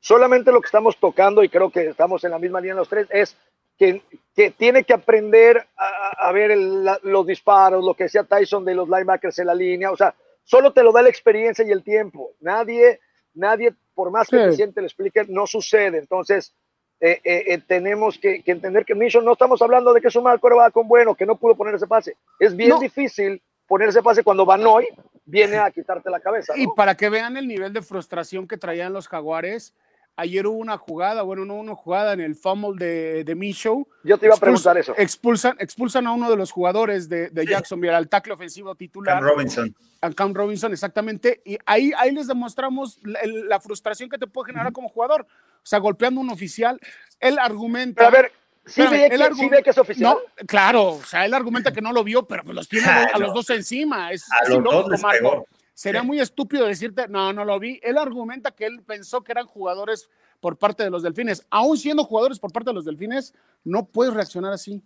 Solamente 0.00 0.52
lo 0.52 0.60
que 0.60 0.66
estamos 0.66 0.96
tocando, 0.98 1.42
y 1.42 1.48
creo 1.48 1.70
que 1.70 1.88
estamos 1.88 2.22
en 2.24 2.30
la 2.32 2.38
misma 2.38 2.60
línea 2.60 2.74
los 2.76 2.88
tres, 2.88 3.06
es 3.10 3.34
que, 3.78 4.02
que 4.34 4.50
tiene 4.50 4.84
que 4.84 4.92
aprender 4.92 5.66
a, 5.76 5.86
a- 5.86 6.28
a 6.28 6.32
ver 6.32 6.50
el- 6.50 6.84
la- 6.84 7.00
los 7.02 7.26
disparos, 7.26 7.82
lo 7.84 7.94
que 7.94 8.04
decía 8.04 8.24
Tyson 8.24 8.64
de 8.64 8.74
los 8.74 8.88
linebackers 8.88 9.38
en 9.38 9.46
la 9.46 9.54
línea. 9.54 9.90
O 9.90 9.96
sea, 9.96 10.14
solo 10.44 10.72
te 10.72 10.82
lo 10.84 10.92
da 10.92 11.02
la 11.02 11.08
experiencia 11.08 11.64
y 11.66 11.72
el 11.72 11.82
tiempo. 11.82 12.32
Nadie, 12.40 13.00
nadie, 13.36 13.74
por 13.94 14.10
más 14.10 14.28
que 14.28 14.36
Sí. 14.36 14.40
el 14.42 14.48
presidente 14.48 14.80
le 14.80 14.86
explique, 14.86 15.24
no 15.28 15.46
sucede. 15.46 15.98
Entonces, 15.98 16.54
eh, 17.00 17.20
eh, 17.24 17.44
eh, 17.48 17.58
tenemos 17.66 18.18
que, 18.18 18.42
que 18.42 18.52
entender 18.52 18.84
que 18.84 18.94
Micho 18.94 19.20
no 19.20 19.32
estamos 19.32 19.60
hablando 19.62 19.92
de 19.92 20.00
que 20.00 20.08
es 20.08 20.16
un 20.16 20.24
mal 20.24 20.40
coreback 20.40 20.72
con 20.72 20.88
bueno, 20.88 21.14
que 21.14 21.26
no 21.26 21.36
pudo 21.36 21.54
poner 21.54 21.74
ese 21.74 21.86
pase. 21.86 22.16
Es 22.40 22.56
bien 22.56 22.70
No. 22.70 22.78
difícil 22.78 23.42
poner 23.68 23.88
ese 23.90 24.02
pase 24.02 24.22
cuando 24.22 24.46
Banoy 24.46 24.88
viene 25.24 25.58
a 25.58 25.70
quitarte 25.70 26.08
la 26.08 26.20
cabeza. 26.20 26.54
Y 26.56 26.66
para 26.74 26.94
que 26.94 27.08
vean 27.10 27.36
el 27.36 27.46
nivel 27.48 27.72
de 27.72 27.82
frustración 27.82 28.46
que 28.48 28.56
traían 28.56 28.92
los 28.92 29.08
jaguares, 29.08 29.74
ayer 30.16 30.46
hubo 30.46 30.58
una 30.58 30.78
jugada, 30.78 31.22
bueno, 31.22 31.44
no 31.44 31.54
una 31.54 31.74
jugada 31.74 32.12
en 32.14 32.20
el 32.20 32.34
fumble 32.34 32.84
de, 32.84 33.24
de. 33.24 33.52
Yo 33.52 34.18
te 34.18 34.26
iba 34.26 34.34
a 34.34 34.38
preguntar 34.38 34.78
eso. 34.78 34.94
Expulsan, 34.96 35.56
expulsan 35.58 36.06
a 36.06 36.12
uno 36.12 36.30
de 36.30 36.36
los 36.36 36.50
jugadores 36.50 37.08
de, 37.08 37.28
de 37.30 37.46
Jacksonville, 37.46 37.94
al 37.94 38.08
tackle 38.08 38.32
ofensivo 38.32 38.74
titular. 38.74 39.20
Cam 39.20 39.28
Robinson. 39.28 39.76
a 40.00 40.10
Cam 40.10 40.34
Robinson, 40.34 40.72
exactamente. 40.72 41.42
Y 41.44 41.58
ahí, 41.66 41.92
ahí 41.96 42.12
les 42.12 42.26
demostramos 42.26 42.98
la, 43.02 43.60
frustración 43.60 44.08
que 44.08 44.18
te 44.18 44.26
puede 44.26 44.46
generar 44.52 44.72
como 44.72 44.88
jugador. 44.88 45.22
O 45.22 45.68
sea, 45.68 45.78
golpeando 45.78 46.20
a 46.20 46.24
un 46.24 46.30
oficial. 46.30 46.80
Él 47.20 47.38
argumenta. 47.38 48.08
Pero 48.10 48.18
a 48.18 48.22
ver, 48.22 48.32
¿sí, 48.64 48.82
Espérame, 48.82 49.02
ve 49.02 49.08
que, 49.10 49.24
argu- 49.24 49.36
sí 49.36 49.48
ve 49.48 49.62
que 49.62 49.70
es 49.70 49.78
oficial? 49.78 50.14
No, 50.14 50.46
claro, 50.46 50.92
o 50.92 51.02
sea, 51.02 51.26
él 51.26 51.34
argumenta 51.34 51.72
que 51.72 51.80
no 51.80 51.92
lo 51.92 52.04
vio, 52.04 52.26
pero 52.26 52.44
pues 52.44 52.54
los 52.54 52.68
tiene 52.68 52.86
a 53.12 53.18
los 53.18 53.34
dos 53.34 53.50
encima. 53.50 54.12
Es, 54.12 54.24
A 54.32 54.44
es 54.44 54.48
los 54.50 54.64
dos 54.64 54.88
les 54.88 55.02
pegó. 55.02 55.46
Sería 55.76 56.00
Sí. 56.00 56.06
muy 56.06 56.20
estúpido 56.20 56.64
decirte, 56.66 57.06
no, 57.06 57.34
no 57.34 57.44
lo 57.44 57.58
vi. 57.60 57.78
Él 57.82 57.98
argumenta 57.98 58.50
que 58.50 58.64
él 58.64 58.82
pensó 58.82 59.22
que 59.22 59.32
eran 59.32 59.46
jugadores 59.46 60.08
por 60.40 60.56
parte 60.56 60.82
de 60.82 60.88
los 60.90 61.02
delfines. 61.02 61.46
Aún 61.50 61.76
siendo 61.76 62.02
jugadores 62.02 62.38
por 62.38 62.50
parte 62.50 62.70
de 62.70 62.74
los 62.74 62.86
delfines, 62.86 63.34
no 63.62 63.84
puedes 63.84 64.14
reaccionar 64.14 64.54
así. 64.54 64.82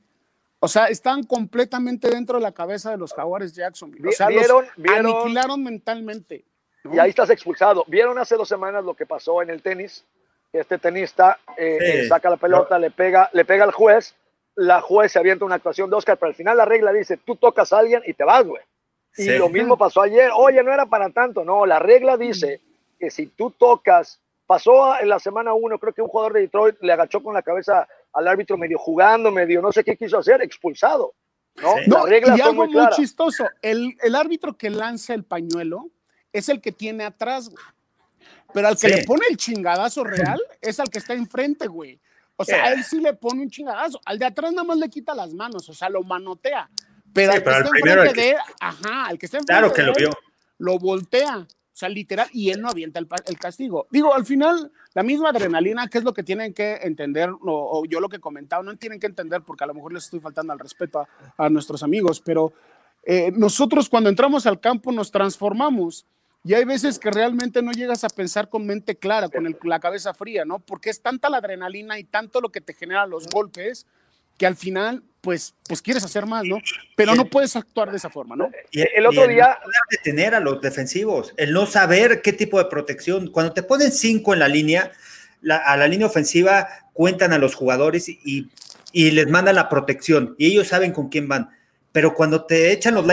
O 0.58 0.66
sea, 0.66 0.86
están 0.86 1.22
completamente 1.22 2.10
dentro 2.10 2.38
de 2.38 2.42
la 2.42 2.50
cabeza 2.52 2.90
de 2.90 2.96
los 2.96 3.12
jaguares 3.14 3.54
Jacksonville. 3.54 4.08
O 4.08 4.12
sea, 4.12 4.26
vieron- 4.26 4.64
los 4.66 4.76
vieron- 4.76 5.06
aniquilaron 5.16 5.62
mentalmente. 5.62 6.44
¿no? 6.82 6.94
Y 6.94 6.98
ahí 6.98 7.10
estás 7.10 7.30
expulsado. 7.30 7.84
¿Vieron 7.86 8.18
hace 8.18 8.34
dos 8.34 8.48
semanas 8.48 8.84
lo 8.84 8.94
que 8.94 9.06
pasó 9.06 9.42
en 9.42 9.50
el 9.50 9.62
tenis? 9.62 10.04
Este 10.52 10.76
tenista 10.78 11.38
eh, 11.56 11.78
Sí. 11.80 11.86
eh, 11.98 12.08
saca 12.08 12.28
la 12.30 12.36
pelota, 12.36 12.78
le 12.80 12.90
pega, 12.90 13.30
le 13.32 13.44
pega 13.44 13.62
al 13.62 13.70
juez, 13.70 14.16
la 14.56 14.80
juez 14.80 15.12
se 15.12 15.20
avienta 15.20 15.44
una 15.44 15.54
actuación 15.54 15.88
de 15.88 15.94
Oscar, 15.96 16.18
pero 16.18 16.30
al 16.30 16.34
final 16.34 16.56
la 16.56 16.64
regla 16.64 16.92
dice, 16.92 17.16
tú 17.16 17.36
tocas 17.36 17.72
a 17.72 17.78
alguien 17.78 18.02
y 18.06 18.14
te 18.14 18.24
vas, 18.24 18.44
güey. 18.44 18.62
Y 19.16 19.24
Sí. 19.24 19.38
lo 19.38 19.48
mismo 19.48 19.76
pasó 19.76 20.02
ayer. 20.02 20.30
Oye, 20.36 20.62
no 20.62 20.72
era 20.72 20.86
para 20.86 21.10
tanto. 21.10 21.44
No, 21.44 21.66
la 21.66 21.78
regla 21.78 22.16
dice 22.16 22.60
que 22.98 23.10
si 23.10 23.26
tú 23.26 23.50
tocas, 23.50 24.20
pasó 24.46 24.98
en 25.00 25.08
la 25.08 25.18
semana 25.18 25.54
uno, 25.54 25.78
creo 25.78 25.92
que 25.92 26.02
un 26.02 26.08
jugador 26.08 26.34
de 26.34 26.40
Detroit 26.42 26.76
le 26.80 26.92
agachó 26.92 27.22
con 27.22 27.34
la 27.34 27.42
cabeza 27.42 27.86
al 28.12 28.26
árbitro 28.28 28.56
medio 28.56 28.78
jugando, 28.78 29.30
medio 29.30 29.62
no 29.62 29.72
sé 29.72 29.84
qué 29.84 29.96
quiso 29.96 30.18
hacer, 30.18 30.42
expulsado. 30.42 31.14
¿no? 31.60 31.74
Sí. 31.76 31.90
No, 31.90 32.06
reglas 32.06 32.38
y 32.38 32.40
algo 32.42 32.54
muy 32.66 32.68
muy, 32.74 32.88
chistoso, 32.90 33.46
el, 33.62 33.96
el 34.02 34.14
árbitro 34.14 34.56
que 34.56 34.70
lanza 34.70 35.14
el 35.14 35.24
pañuelo 35.24 35.90
es 36.32 36.48
el 36.48 36.60
que 36.60 36.72
tiene 36.72 37.04
atrás, 37.04 37.48
güey. 37.48 37.62
Pero 38.52 38.68
al 38.68 38.74
que 38.74 38.88
Sí. 38.88 38.94
le 38.94 39.04
pone 39.04 39.22
el 39.30 39.36
chingadazo 39.36 40.04
real 40.04 40.40
es 40.60 40.78
al 40.80 40.88
que 40.90 40.98
está 40.98 41.14
enfrente, 41.14 41.66
güey. 41.68 41.98
O 42.36 42.44
sea, 42.44 42.56
a 42.64 42.66
Yeah. 42.68 42.72
él 42.74 42.84
sí 42.84 43.00
le 43.00 43.12
pone 43.14 43.42
un 43.42 43.50
chingadazo. 43.50 44.00
Al 44.04 44.18
de 44.18 44.24
atrás 44.26 44.52
nada 44.52 44.64
más 44.64 44.78
le 44.78 44.88
quita 44.88 45.14
las 45.14 45.32
manos, 45.34 45.68
o 45.68 45.74
sea, 45.74 45.88
lo 45.90 46.02
manotea. 46.02 46.70
Pero 47.12 47.32
Sí, 47.32 47.36
al 47.38 47.42
que 47.42 47.44
pero 47.44 47.56
al 47.56 47.68
primero, 47.70 48.02
enfrente 48.02 48.20
el 48.20 48.26
de 48.26 48.32
que- 48.32 48.36
él, 48.36 48.54
ajá, 48.60 49.06
al 49.06 49.18
que 49.18 49.26
está 49.26 49.38
enfrente 49.38 49.52
Claro 49.60 49.72
que 49.72 49.82
de 49.82 49.86
lo 49.86 49.92
él, 49.92 49.98
vio. 49.98 50.10
lo 50.58 50.78
voltea. 50.78 51.38
O 51.38 51.76
sea, 51.80 51.88
literal, 51.88 52.28
y 52.32 52.50
él 52.50 52.60
no 52.60 52.68
avienta 52.68 52.98
el, 52.98 53.08
el 53.26 53.38
castigo. 53.38 53.86
Digo, 53.90 54.14
al 54.14 54.26
final, 54.26 54.70
la 54.92 55.02
misma 55.02 55.30
adrenalina, 55.30 55.88
que 55.88 55.96
es 55.98 56.04
lo 56.04 56.12
que 56.12 56.22
tienen 56.22 56.52
que 56.52 56.74
entender, 56.82 57.30
o, 57.30 57.38
o 57.80 57.84
yo 57.86 58.00
lo 58.00 58.08
que 58.10 58.18
comentaba, 58.18 58.62
no 58.62 58.76
tienen 58.76 59.00
que 59.00 59.06
entender 59.06 59.40
porque 59.42 59.64
a 59.64 59.66
lo 59.66 59.72
mejor 59.74 59.92
les 59.94 60.04
estoy 60.04 60.20
faltando 60.20 60.52
al 60.52 60.58
respeto 60.58 60.98
a, 61.00 61.08
a 61.38 61.48
nuestros 61.48 61.82
amigos, 61.82 62.20
pero 62.20 62.52
eh, 63.04 63.32
nosotros 63.34 63.88
cuando 63.88 64.10
entramos 64.10 64.44
al 64.46 64.60
campo 64.60 64.92
nos 64.92 65.10
transformamos 65.10 66.04
y 66.44 66.52
hay 66.52 66.64
veces 66.66 66.98
que 66.98 67.10
realmente 67.10 67.62
no 67.62 67.72
llegas 67.72 68.04
a 68.04 68.08
pensar 68.08 68.50
con 68.50 68.66
mente 68.66 68.96
clara, 68.96 69.30
con 69.30 69.46
el- 69.46 69.56
la 69.62 69.80
cabeza 69.80 70.12
fría, 70.12 70.44
¿no? 70.44 70.58
Porque 70.58 70.90
es 70.90 71.00
tanta 71.00 71.30
la 71.30 71.38
adrenalina 71.38 71.98
y 71.98 72.04
tanto 72.04 72.42
lo 72.42 72.50
que 72.50 72.60
te 72.60 72.74
generan 72.74 73.08
los 73.08 73.26
golpes 73.28 73.86
que 74.40 74.46
al 74.46 74.56
final, 74.56 75.02
pues, 75.20 75.54
pues 75.68 75.82
quieres 75.82 76.02
hacer 76.02 76.24
más, 76.24 76.44
¿no? 76.46 76.56
Pero 76.96 77.14
no 77.14 77.26
puedes 77.26 77.54
actuar 77.56 77.90
de 77.90 77.98
esa 77.98 78.08
forma, 78.08 78.36
¿no? 78.36 78.50
Y 78.70 78.80
El 78.80 79.04
otro 79.04 79.26
y 79.30 79.34
día- 79.34 79.58
no 79.58 79.64
poder 79.64 79.80
detener 79.90 80.34
a 80.34 80.40
los 80.40 80.62
defensivos, 80.62 81.34
el 81.36 81.52
no 81.52 81.66
saber 81.66 82.22
qué 82.22 82.32
tipo 82.32 82.56
de 82.58 82.64
protección. 82.64 83.30
Cuando 83.30 83.52
te 83.52 83.62
ponen 83.62 83.92
cinco 83.92 84.32
en 84.32 84.38
la 84.38 84.48
línea, 84.48 84.92
la- 85.42 85.58
a 85.58 85.76
la 85.76 85.86
línea 85.88 86.06
ofensiva 86.06 86.66
cuentan 86.94 87.34
a 87.34 87.38
los 87.38 87.54
jugadores 87.54 88.08
y, 88.08 88.48
y 88.92 89.10
les 89.10 89.28
mandan 89.28 89.56
la 89.56 89.68
protección 89.68 90.34
y 90.38 90.46
ellos 90.46 90.68
saben 90.68 90.92
con 90.92 91.10
quién 91.10 91.28
van. 91.28 91.50
Pero 91.92 92.14
cuando 92.14 92.46
te 92.46 92.72
echan 92.72 92.94
los 92.94 93.04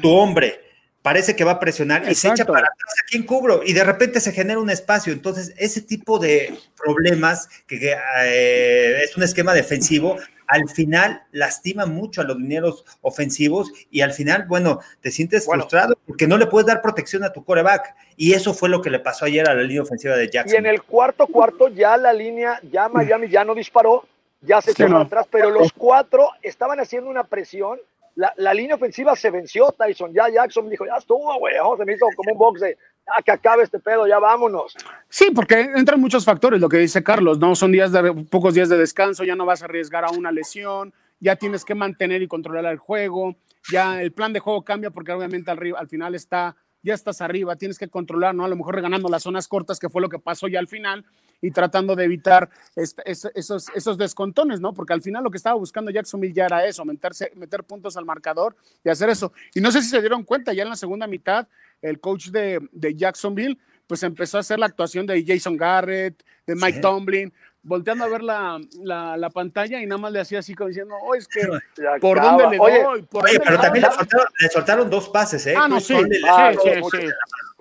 tu 0.00 0.08
hombre 0.08 0.60
parece 1.02 1.34
que 1.36 1.44
va 1.44 1.52
a 1.52 1.60
presionar 1.60 2.10
y 2.10 2.14
se 2.14 2.28
echa 2.28 2.44
para 2.44 2.60
atrás 2.60 2.94
a 3.02 3.06
quién 3.08 3.24
cubro 3.24 3.62
y 3.64 3.72
de 3.72 3.84
repente 3.84 4.20
se 4.20 4.32
genera 4.32 4.60
un 4.60 4.70
espacio. 4.70 5.12
Entonces, 5.12 5.54
ese 5.56 5.80
tipo 5.80 6.18
de 6.18 6.58
problemas 6.76 7.48
que, 7.66 7.78
que, 7.78 7.96
eh, 8.24 9.00
es 9.02 9.16
un 9.16 9.22
esquema 9.22 9.54
defensivo, 9.54 10.16
al 10.46 10.68
final 10.68 11.22
lastima 11.30 11.86
mucho 11.86 12.20
a 12.20 12.24
los 12.24 12.36
dineros 12.36 12.84
ofensivos 13.02 13.70
y 13.90 14.00
al 14.00 14.12
final, 14.12 14.46
bueno, 14.48 14.80
te 15.00 15.10
sientes 15.10 15.46
Bueno. 15.46 15.62
frustrado 15.62 15.94
porque 16.06 16.26
no 16.26 16.36
le 16.36 16.46
puedes 16.46 16.66
dar 16.66 16.82
protección 16.82 17.24
a 17.24 17.32
tu 17.32 17.44
coreback. 17.44 17.94
Y 18.16 18.34
eso 18.34 18.52
fue 18.52 18.68
lo 18.68 18.82
que 18.82 18.90
le 18.90 18.98
pasó 18.98 19.24
ayer 19.24 19.48
a 19.48 19.54
la 19.54 19.62
línea 19.62 19.82
ofensiva 19.82 20.16
de 20.16 20.24
Y 20.24 20.30
Jackson. 20.30 20.58
en 20.58 20.66
el 20.66 20.82
cuarto 20.82 21.26
cuarto 21.26 21.68
ya 21.68 21.96
la 21.96 22.12
línea, 22.12 22.60
ya 22.70 22.88
Miami 22.88 23.28
ya 23.28 23.44
no 23.44 23.54
disparó 23.54 24.04
ya 24.42 24.60
se 24.60 24.70
echó 24.72 24.96
atrás, 24.96 25.26
pero 25.30 25.50
los 25.50 25.72
cuatro 25.72 26.30
estaban 26.42 26.80
haciendo 26.80 27.10
una 27.10 27.24
presión. 27.24 27.78
La, 28.36 28.54
línea 28.54 28.76
ofensiva 28.76 29.16
se 29.16 29.30
venció, 29.30 29.72
Tyson. 29.72 30.12
Ya 30.12 30.28
Jackson 30.28 30.68
dijo, 30.68 30.84
ya 30.84 30.96
estuvo, 30.98 31.38
güey. 31.38 31.54
Se 31.78 31.84
me 31.84 31.94
hizo 31.94 32.06
como 32.16 32.32
un 32.32 32.38
box 32.38 32.60
de, 32.60 32.76
ah, 33.06 33.22
que 33.22 33.32
acabe 33.32 33.62
este 33.62 33.78
pedo, 33.78 34.06
ya 34.06 34.18
vámonos. 34.18 34.74
Sí, 35.08 35.30
porque 35.34 35.60
entran 35.60 36.00
muchos 36.00 36.24
factores, 36.24 36.60
lo 36.60 36.68
que 36.68 36.76
dice 36.76 37.02
Carlos, 37.02 37.38
¿no? 37.38 37.54
Son 37.54 37.72
días 37.72 37.92
de, 37.92 38.12
pocos 38.30 38.54
días 38.54 38.68
de 38.68 38.76
descanso, 38.76 39.24
ya 39.24 39.36
no 39.36 39.46
vas 39.46 39.62
a 39.62 39.64
arriesgar 39.64 40.04
a 40.04 40.10
una 40.10 40.32
lesión, 40.32 40.92
ya 41.18 41.36
tienes 41.36 41.64
que 41.64 41.74
mantener 41.74 42.20
y 42.22 42.28
controlar 42.28 42.66
el 42.66 42.78
juego, 42.78 43.36
ya 43.72 44.02
el 44.02 44.12
plan 44.12 44.32
de 44.32 44.40
juego 44.40 44.64
cambia 44.64 44.90
porque 44.90 45.12
obviamente 45.12 45.50
al, 45.50 45.58
al 45.76 45.88
final 45.88 46.14
está 46.14 46.56
ya 46.82 46.94
estás 46.94 47.20
arriba, 47.20 47.56
tienes 47.56 47.78
que 47.78 47.88
controlar, 47.88 48.34
¿no? 48.34 48.44
A 48.44 48.48
lo 48.48 48.56
mejor 48.56 48.74
reganando 48.74 49.08
las 49.08 49.22
zonas 49.22 49.48
cortas, 49.48 49.78
que 49.78 49.88
fue 49.88 50.00
lo 50.02 50.08
que 50.08 50.18
pasó 50.18 50.48
ya 50.48 50.58
al 50.58 50.68
final, 50.68 51.04
y 51.42 51.50
tratando 51.50 51.96
de 51.96 52.04
evitar 52.04 52.50
esos, 52.76 53.68
esos 53.74 53.98
descontones, 53.98 54.60
¿no? 54.60 54.74
Porque 54.74 54.92
al 54.92 55.02
final 55.02 55.24
lo 55.24 55.30
que 55.30 55.38
estaba 55.38 55.56
buscando 55.56 55.90
Jacksonville 55.90 56.34
ya 56.34 56.46
era 56.46 56.66
eso, 56.66 56.84
meterse, 56.84 57.32
meter 57.36 57.64
puntos 57.64 57.96
al 57.96 58.04
marcador 58.04 58.56
y 58.84 58.88
hacer 58.88 59.08
eso. 59.10 59.32
Y 59.54 59.60
no 59.60 59.72
sé 59.72 59.82
si 59.82 59.88
se 59.88 60.00
dieron 60.00 60.24
cuenta, 60.24 60.52
ya 60.52 60.62
en 60.62 60.68
la 60.68 60.76
segunda 60.76 61.06
mitad, 61.06 61.48
el 61.82 62.00
coach 62.00 62.28
de, 62.28 62.60
de 62.72 62.94
Jacksonville, 62.94 63.58
pues 63.86 64.02
empezó 64.02 64.36
a 64.36 64.40
hacer 64.40 64.58
la 64.58 64.66
actuación 64.66 65.06
de 65.06 65.24
Jason 65.26 65.56
Garrett, 65.56 66.22
de 66.46 66.54
Mike 66.54 66.80
Tomlin, 66.80 67.32
volteando 67.62 68.04
a 68.04 68.08
ver 68.08 68.22
la, 68.22 68.60
la, 68.82 69.16
la, 69.16 69.30
pantalla 69.30 69.80
y 69.80 69.86
nada 69.86 70.00
más 70.00 70.12
le 70.12 70.20
hacía 70.20 70.38
así 70.38 70.54
como 70.54 70.68
diciendo, 70.68 70.94
oh, 71.02 71.14
es 71.14 71.28
que, 71.28 71.40
¿por 72.00 72.20
dónde 72.20 72.50
le 72.50 72.58
oye, 72.58 72.82
doy? 72.82 73.02
¿Por 73.02 73.24
oye, 73.24 73.34
dónde 73.34 73.44
pero 73.44 73.56
le 73.56 73.62
también 73.62 73.84
doy? 73.84 73.90
le 73.90 73.98
soltaron, 73.98 74.26
le 74.38 74.48
soltaron, 74.48 74.90
dos 74.90 75.08
pases, 75.08 75.46
¿eh? 75.46 75.54
Ah, 75.56 75.68
no, 75.68 75.80
sí, 75.80 75.94
sí, 75.94 76.02
sí, 76.14 76.20
no, 76.22 76.90
sí. 76.90 77.06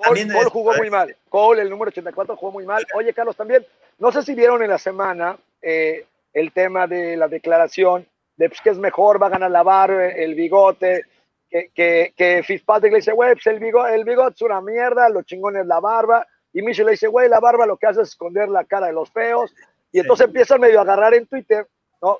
Cole, 0.07 0.27
Cole 0.33 0.49
jugó 0.49 0.73
muy 0.75 0.89
mal. 0.89 1.15
Cole, 1.29 1.61
el 1.61 1.69
número 1.69 1.89
84, 1.89 2.35
jugó 2.35 2.51
muy 2.51 2.65
mal. 2.65 2.85
Oye, 2.95 3.13
Carlos, 3.13 3.35
también, 3.35 3.65
no 3.97 4.11
sé 4.11 4.21
si 4.23 4.33
vieron 4.35 4.61
en 4.63 4.69
la 4.69 4.77
semana 4.77 5.37
eh, 5.61 6.05
el 6.33 6.51
tema 6.51 6.87
de 6.87 7.17
la 7.17 7.27
declaración 7.27 8.07
de 8.37 8.47
pues, 8.49 8.61
que 8.61 8.69
es 8.69 8.77
mejor, 8.77 9.21
va 9.21 9.27
a 9.27 9.31
ganar 9.31 9.51
la 9.51 9.63
barba, 9.63 10.07
el 10.07 10.33
bigote, 10.35 11.03
que, 11.49 11.69
que, 11.73 12.13
que 12.15 12.41
Fitzpatrick 12.43 12.91
le 12.91 12.99
dice, 12.99 13.11
güey, 13.11 13.33
pues 13.33 13.47
el 13.47 13.59
bigote, 13.59 13.95
el 13.95 14.05
bigote 14.05 14.35
es 14.35 14.41
una 14.43 14.61
mierda, 14.61 15.09
lo 15.09 15.23
chingón 15.23 15.57
es 15.57 15.65
la 15.65 15.79
barba. 15.79 16.25
Y 16.53 16.61
Michel 16.61 16.85
le 16.85 16.91
dice, 16.93 17.07
güey, 17.07 17.27
la 17.27 17.39
barba 17.39 17.65
lo 17.65 17.77
que 17.77 17.87
hace 17.87 18.01
es 18.01 18.09
esconder 18.09 18.47
la 18.49 18.63
cara 18.63 18.87
de 18.87 18.93
los 18.93 19.11
feos. 19.11 19.51
Y 19.91 19.97
Sí. 19.97 19.99
entonces 19.99 20.27
empiezan 20.27 20.61
medio 20.61 20.79
a 20.79 20.83
agarrar 20.83 21.13
en 21.15 21.25
Twitter, 21.25 21.67
¿no? 22.01 22.19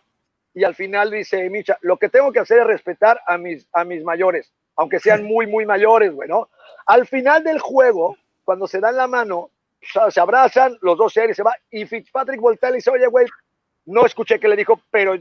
Y 0.53 0.63
al 0.63 0.75
final 0.75 1.11
dice 1.11 1.47
Micha, 1.49 1.77
lo 1.81 1.97
que 1.97 2.09
tengo 2.09 2.31
que 2.31 2.39
hacer 2.39 2.59
es 2.61 2.67
respetar 2.67 3.21
a 3.25 3.37
mis, 3.37 3.67
a 3.71 3.83
mis 3.85 4.03
mayores, 4.03 4.51
aunque 4.75 4.99
sean 4.99 5.23
muy, 5.23 5.45
muy 5.47 5.65
mayores, 5.65 6.11
güey, 6.11 6.27
¿no? 6.27 6.49
Al 6.86 7.08
final 7.08 7.43
del 7.43 7.60
juego, 7.60 8.17
cuando 8.43 8.67
se 8.67 8.79
dan 8.79 8.97
la 8.97 9.08
mano, 9.08 9.51
se 10.10 10.19
abrazan, 10.19 10.77
los 10.82 10.97
dos 10.97 11.13
serios 11.13 11.38
se 11.38 11.43
va, 11.43 11.55
y 11.69 11.86
Fitzpatrick 11.86 12.41
voltea 12.41 12.69
y 12.71 12.73
dice, 12.73 12.89
oye, 12.89 13.08
güey, 13.08 13.27
no 13.86 14.05
escuché 14.05 14.39
que 14.39 14.47
le 14.47 14.55
dijo, 14.55 14.82
pero 14.91 15.15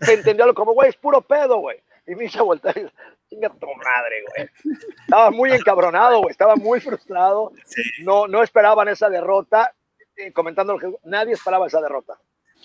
se 0.00 0.12
entendió 0.14 0.52
como, 0.54 0.72
güey, 0.72 0.90
es 0.90 0.96
puro 0.96 1.20
pedo, 1.22 1.58
güey. 1.58 1.82
Y 2.06 2.14
Misha 2.14 2.42
voltea 2.42 2.72
y 2.76 2.80
dice, 2.82 2.92
chinga 3.28 3.48
tu 3.48 3.66
madre, 3.66 4.24
güey. 4.28 4.48
Estaba 5.00 5.30
muy 5.30 5.50
encabronado, 5.52 6.18
güey, 6.20 6.30
estaba 6.30 6.54
muy 6.56 6.80
frustrado, 6.80 7.52
Sí. 7.64 7.82
no, 8.04 8.26
no 8.28 8.42
esperaban 8.42 8.88
esa 8.88 9.08
derrota, 9.08 9.72
eh, 10.16 10.32
comentando 10.32 10.78
nadie 11.04 11.32
esperaba 11.34 11.66
esa 11.66 11.80
derrota. 11.80 12.18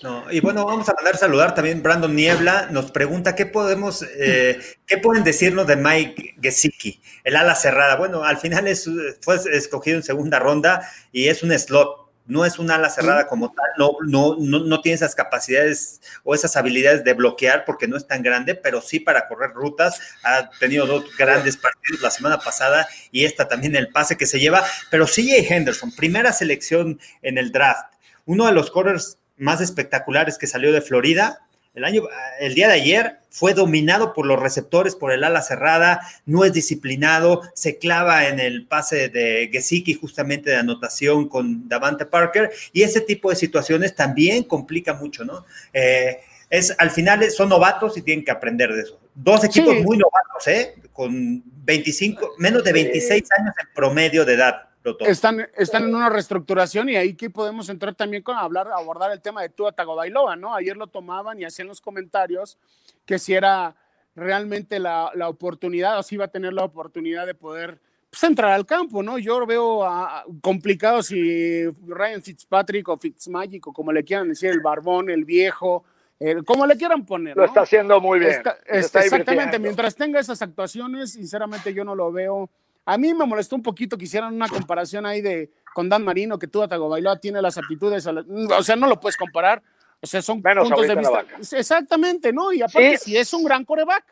No, 0.04 0.32
y 0.32 0.40
bueno, 0.40 0.66
vamos 0.66 0.90
a 0.90 0.96
mandar 0.96 1.16
saludar 1.16 1.54
también 1.54 1.84
Brandon 1.84 2.16
Niebla, 2.16 2.70
nos 2.72 2.92
pregunta 2.92 3.36
qué 3.36 3.46
podemos, 3.46 4.04
eh, 4.18 4.60
qué 4.88 4.98
pueden 4.98 5.24
decirnos 5.24 5.68
de 5.68 5.76
Mike 5.76 6.38
Gesicki, 6.42 7.00
el 7.24 7.36
ala 7.36 7.54
cerrada. 7.54 7.98
Bueno, 7.98 8.24
al 8.24 8.38
final 8.38 8.68
es, 8.68 8.90
fue 9.22 9.36
escogido 9.52 9.98
en 9.98 10.04
segunda 10.04 10.40
ronda 10.40 10.90
y 11.12 11.28
es 11.28 11.44
un 11.44 11.52
slot, 11.52 12.12
no 12.26 12.46
es 12.46 12.58
un 12.58 12.72
ala 12.72 12.90
cerrada 12.90 13.28
como 13.28 13.52
tal, 13.52 13.66
no, 13.78 13.98
no, 14.04 14.38
no, 14.40 14.66
no 14.66 14.82
tiene 14.82 14.96
esas 14.96 15.14
capacidades 15.14 16.02
o 16.24 16.34
esas 16.34 16.56
habilidades 16.56 17.04
de 17.04 17.14
bloquear 17.14 17.64
porque 17.64 17.88
no 17.88 17.96
es 17.96 18.08
tan 18.08 18.24
grande, 18.24 18.56
pero 18.56 18.82
sí 18.82 19.00
para 19.00 19.28
correr 19.28 19.52
rutas. 19.52 20.02
Ha 20.24 20.50
tenido 20.60 20.88
dos 20.88 21.16
grandes 21.16 21.58
partidos 21.58 22.02
la 22.02 22.10
semana 22.10 22.40
pasada 22.40 22.88
y 23.12 23.26
esta 23.26 23.48
también 23.48 23.76
el 23.76 23.90
pase 23.90 24.18
que 24.18 24.26
se 24.26 24.40
lleva, 24.40 24.66
pero 24.90 25.06
CJ 25.06 25.46
Henderson, 25.48 25.92
primera 25.92 26.34
selección 26.34 27.00
en 27.22 27.38
el 27.38 27.52
draft, 27.52 27.94
uno 28.26 28.48
de 28.48 28.54
los 28.54 28.72
corners 28.72 29.18
más 29.42 29.60
espectaculares 29.60 30.38
que 30.38 30.48
salió 30.48 30.72
de 30.72 30.82
Florida. 30.82 31.40
El, 31.74 31.84
año, 31.84 32.04
el 32.40 32.54
día 32.54 32.68
de 32.68 32.76
ayer 32.76 33.20
fue 33.30 33.54
dominado 33.54 34.14
por 34.14 34.26
los 34.26 34.40
receptores, 34.40 34.94
por 34.94 35.12
el 35.12 35.24
ala 35.24 35.42
cerrada, 35.42 36.02
no 36.26 36.46
es 36.46 36.54
disciplinado, 36.54 37.42
se 37.56 37.78
clava 37.78 38.28
en 38.28 38.40
el 38.40 38.68
pase 38.68 39.10
de 39.10 39.50
Gesicki 39.52 39.94
justamente 39.94 40.50
de 40.52 40.58
anotación 40.58 41.28
con 41.28 41.68
Davante 41.68 42.06
Parker 42.06 42.52
y 42.72 42.84
ese 42.84 43.02
tipo 43.02 43.30
de 43.30 43.36
situaciones 43.36 43.96
también 43.96 44.44
complica 44.44 44.94
mucho, 44.94 45.24
¿no? 45.26 45.46
Eh, 45.74 46.20
es, 46.50 46.76
al 46.78 46.92
final 46.92 47.28
son 47.32 47.50
novatos 47.50 47.98
y 47.98 48.02
tienen 48.02 48.26
que 48.26 48.32
aprender 48.32 48.72
de 48.74 48.82
eso. 48.82 49.00
Dos 49.16 49.44
equipos 49.46 49.74
Sí. 49.74 49.82
muy 49.82 49.98
novatos, 49.98 50.48
¿eh? 50.48 50.76
Con 50.92 51.42
25, 51.64 52.36
menos 52.38 52.64
de 52.64 52.74
26 52.74 53.24
años 53.40 53.56
en 53.60 53.74
promedio 53.74 54.26
de 54.26 54.34
edad. 54.34 54.71
Están, 55.02 55.48
están 55.58 55.84
en 55.84 55.96
una 55.96 56.10
reestructuración 56.10 56.90
y 56.90 56.96
ahí 56.96 57.14
que 57.14 57.30
podemos 57.30 57.70
entrar 57.70 57.94
también 57.96 58.24
con 58.24 58.36
hablar, 58.36 58.68
abordar 58.76 59.12
el 59.12 59.22
tema 59.22 59.42
de 59.42 59.50
Tua 59.50 59.72
Tagovailoa, 59.72 60.36
¿no? 60.36 60.56
Ayer 60.56 60.76
lo 60.76 60.88
tomaban 60.88 61.40
y 61.40 61.46
hacían 61.46 61.68
los 61.68 61.82
comentarios 61.82 62.58
que 63.06 63.20
si 63.20 63.34
era 63.34 63.76
realmente 64.16 64.80
la, 64.80 65.12
la 65.16 65.30
oportunidad 65.30 66.00
o 66.00 66.04
si 66.04 66.16
iba 66.16 66.26
a 66.26 66.30
tener 66.30 66.54
la 66.54 66.64
oportunidad 66.64 67.26
de 67.26 67.36
poder 67.36 67.80
pues, 68.10 68.24
entrar 68.24 68.52
al 68.52 68.66
campo, 68.66 69.02
¿no? 69.04 69.18
Yo 69.18 69.46
veo 69.46 69.84
a- 69.86 70.26
complicado 70.42 71.02
si 71.04 71.66
Ryan 71.88 72.22
Fitzpatrick 72.22 72.88
o 72.90 72.98
Fitzmagic 72.98 73.68
o 73.68 73.74
como 73.74 73.92
le 73.94 74.04
quieran 74.04 74.30
decir, 74.30 74.50
el 74.50 74.60
barbón, 74.62 75.10
el 75.10 75.24
viejo, 75.26 75.86
el- 76.20 76.44
como 76.44 76.66
le 76.66 76.76
quieran 76.76 77.06
poner. 77.06 77.38
Lo 77.38 77.44
¿no? 77.44 77.48
está 77.48 77.62
haciendo 77.62 78.02
muy 78.02 78.20
bien. 78.20 78.32
Está- 78.32 78.58
Se 78.70 78.80
está 78.80 79.00
exactamente, 79.02 79.60
mientras 79.60 79.96
tenga 79.96 80.20
esas 80.20 80.42
actuaciones, 80.42 81.14
sinceramente 81.14 81.74
yo 81.74 81.86
no 81.86 81.96
lo 81.96 82.12
veo. 82.12 82.50
A 82.86 82.98
mí 82.98 83.14
me 83.14 83.26
molestó 83.26 83.56
un 83.56 83.64
poquito 83.64 83.98
que 83.98 84.06
hicieran 84.06 84.34
una 84.34 84.48
comparación 84.48 85.06
ahí 85.06 85.22
de 85.22 85.52
con 85.74 85.88
Dan 85.88 86.04
Marino, 86.04 86.38
que 86.40 86.48
tú 86.48 86.68
Tagovailoa 86.68 87.20
tiene 87.20 87.42
las 87.42 87.58
aptitudes, 87.58 88.06
la- 88.06 88.26
o 88.58 88.64
sea, 88.64 88.76
no 88.76 88.88
lo 88.88 89.00
puedes 89.00 89.16
comparar. 89.18 89.62
O 90.02 90.08
sea, 90.08 90.22
son 90.22 90.42
Menos 90.44 90.68
puntos 90.68 90.88
de 90.88 90.96
vista. 90.96 91.26
Exactamente, 91.58 92.34
¿no? 92.34 92.52
Y 92.52 92.62
aparte, 92.62 92.98
Sí. 92.98 93.12
si 93.12 93.18
es 93.18 93.32
un 93.34 93.44
gran 93.44 93.64
coreback, 93.64 94.04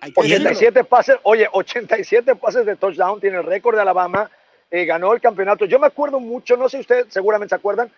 hay 0.00 0.12
que 0.12 0.22
decirlo. 0.22 0.50
87 0.50 0.84
pases, 0.84 1.16
oye, 1.22 1.48
87 1.52 2.34
pases 2.34 2.66
de 2.66 2.74
touchdown, 2.76 3.20
tiene 3.20 3.38
el 3.38 3.44
récord 3.44 3.76
de 3.76 3.82
Alabama, 3.82 4.28
eh, 4.70 4.84
ganó 4.84 5.12
el 5.12 5.20
campeonato. 5.20 5.64
Yo 5.66 5.78
me 5.78 5.86
acuerdo 5.86 6.18
mucho, 6.20 6.56
no 6.56 6.68
sé 6.68 6.78
si 6.78 6.80
ustedes 6.82 7.06
seguramente 7.10 7.50
se 7.50 7.54
acuerdan, 7.56 7.90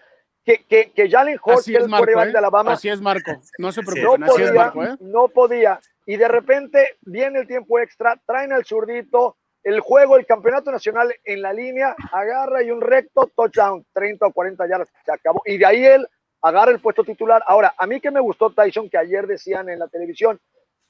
que, 0.45 0.65
que, 0.69 0.91
que 0.91 1.09
Jalen 1.09 1.39
Hurts, 1.43 1.65
que 1.65 1.73
es, 1.77 1.83
el 1.85 1.89
Marco. 1.89 2.05
quarterback 2.05 2.29
¿eh? 2.29 2.33
de 2.33 2.39
Alabama, 2.39 2.73
Así 2.73 2.89
es, 2.89 3.01
Marco. 3.01 3.31
No 3.59 3.73
se 3.73 3.81
no 3.83 3.91
preocupen, 3.91 4.25
así 4.25 4.43
es, 4.43 4.53
Marco. 4.53 4.85
¿eh? 4.85 4.97
no 5.01 5.29
podía. 5.29 5.81
Y 6.05 6.17
de 6.17 6.29
repente 6.29 6.97
viene 7.03 7.41
el 7.41 7.47
tiempo 7.47 7.79
extra, 7.79 8.21
traen 8.27 8.53
al 8.53 8.65
zurdito, 8.67 9.37
el 9.65 9.81
juego, 9.81 10.17
el 10.17 10.27
campeonato 10.27 10.71
nacional 10.71 11.15
en 11.25 11.43
la 11.43 11.53
línea, 11.53 11.95
agarra 12.13 12.63
y 12.63 12.71
un 12.71 12.81
recto 12.81 13.31
touchdown, 13.35 13.85
30 13.93 14.27
o 14.27 14.33
40 14.33 14.67
yardas, 14.67 14.89
se 15.05 15.13
acabó. 15.13 15.43
Y 15.47 15.59
de 15.59 15.67
ahí 15.67 15.85
él 15.85 16.07
agarra 16.43 16.73
el 16.73 16.81
puesto 16.81 17.05
titular. 17.05 17.43
Ahora, 17.47 17.75
a 17.79 17.87
mí 17.87 18.01
que 18.01 18.11
me 18.11 18.21
gustó 18.21 18.51
Tyson, 18.51 18.91
que 18.91 18.99
ayer 18.99 19.27
decían 19.27 19.69
en 19.69 19.79
la 19.79 19.89
televisión, 19.89 20.41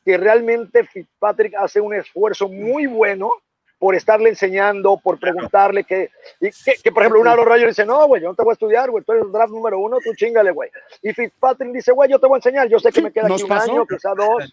que 0.04 0.16
realmente 0.16 0.85
Fitzpatrick 0.85 1.54
hace 1.54 1.80
un 1.80 1.94
esfuerzo 1.94 2.48
muy 2.48 2.87
bueno 2.87 3.30
por 3.82 3.96
estarle 3.96 4.28
enseñando, 4.28 4.96
por 5.02 5.18
preguntarle 5.18 5.82
que, 5.82 6.08
y 6.40 6.50
que, 6.52 6.74
que, 6.84 6.92
por 6.92 7.02
ejemplo, 7.02 7.20
un 7.20 7.26
Aaron 7.26 7.44
Rodgers 7.44 7.70
dice, 7.70 7.84
no, 7.84 8.06
güey, 8.06 8.22
yo 8.22 8.28
no 8.28 8.34
te 8.36 8.44
voy 8.44 8.52
a 8.52 8.52
estudiar, 8.52 8.88
güey, 8.92 9.02
tú 9.02 9.10
eres 9.10 9.24
el 9.24 9.32
draft 9.32 9.52
número 9.52 9.80
uno, 9.80 9.96
tú 10.04 10.14
chingale, 10.14 10.52
güey. 10.52 10.70
Y 11.02 11.12
Fitzpatrick 11.12 11.72
dice, 11.72 11.90
güey, 11.90 12.08
yo 12.08 12.20
te 12.20 12.28
voy 12.28 12.36
a 12.36 12.38
enseñar, 12.38 12.68
yo 12.68 12.78
sé 12.78 12.90
que 12.90 13.00
Sí, 13.00 13.02
me 13.02 13.10
queda 13.10 13.24
aquí 13.24 13.32
nos 13.32 13.42
un 13.42 13.48
pasó. 13.48 13.72
año, 13.72 13.84
quizá 13.84 14.14
dos. 14.14 14.52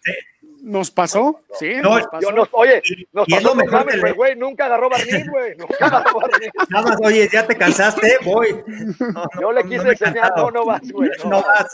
¿Nos 0.63 0.89
pasó? 0.89 1.41
Sí, 1.59 1.75
No, 1.75 1.99
nos 1.99 2.07
pasó. 2.07 2.21
Yo 2.21 2.31
no, 2.35 2.47
oye, 2.53 2.81
nos 3.13 3.27
y 3.27 3.35
pasó 3.35 3.53
mejor 3.53 3.85
pero, 3.85 4.15
güey, 4.15 4.35
nunca 4.35 4.65
agarró 4.65 4.89
barniz, 4.89 5.29
güey, 5.29 5.55
nunca 5.57 5.85
agarró 5.85 6.19
barniz. 6.21 6.49
Nada 6.69 6.89
más, 6.89 6.97
oye, 7.03 7.29
ya 7.31 7.45
te 7.45 7.55
cansaste, 7.55 8.17
voy. 8.25 8.63
No, 9.13 9.25
Yo 9.39 9.51
le 9.51 9.63
quise 9.65 9.89
enseñar, 9.89 10.31
no, 10.37 10.49
no 10.49 10.65
vas, 10.65 10.91
güey. 10.91 11.11
No 11.25 11.43
vas. 11.43 11.67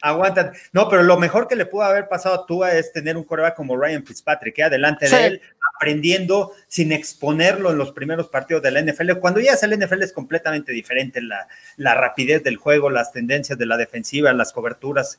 Aguantan. 0.00 0.52
No, 0.72 0.88
pero 0.88 1.02
lo 1.02 1.16
mejor 1.18 1.48
que 1.48 1.56
le 1.56 1.66
pudo 1.66 1.82
haber 1.82 2.08
pasado 2.08 2.34
a 2.34 2.46
Tua 2.46 2.72
es 2.72 2.92
tener 2.92 3.16
un 3.16 3.24
coreback 3.24 3.54
como 3.56 3.76
Ryan 3.76 4.04
Fitzpatrick, 4.04 4.54
que 4.54 4.62
adelante 4.64 5.06
Sí. 5.08 5.16
de 5.16 5.26
él, 5.26 5.40
aprendiendo 5.76 6.52
sin 6.68 6.92
exponerlo 6.92 7.70
en 7.70 7.78
los 7.78 7.92
primeros 7.92 8.28
partidos 8.28 8.62
de 8.62 8.70
la 8.70 8.80
NFL. 8.80 9.14
Cuando 9.18 9.40
ya 9.40 9.54
el 9.60 9.72
NFL 9.78 10.02
es 10.02 10.12
completamente 10.12 10.72
diferente, 10.72 11.20
la, 11.20 11.48
la 11.76 11.94
rapidez 11.94 12.42
del 12.44 12.56
juego, 12.56 12.90
las 12.90 13.12
tendencias 13.12 13.58
de 13.58 13.66
la 13.66 13.76
defensiva, 13.76 14.32
las 14.32 14.52
coberturas. 14.52 15.16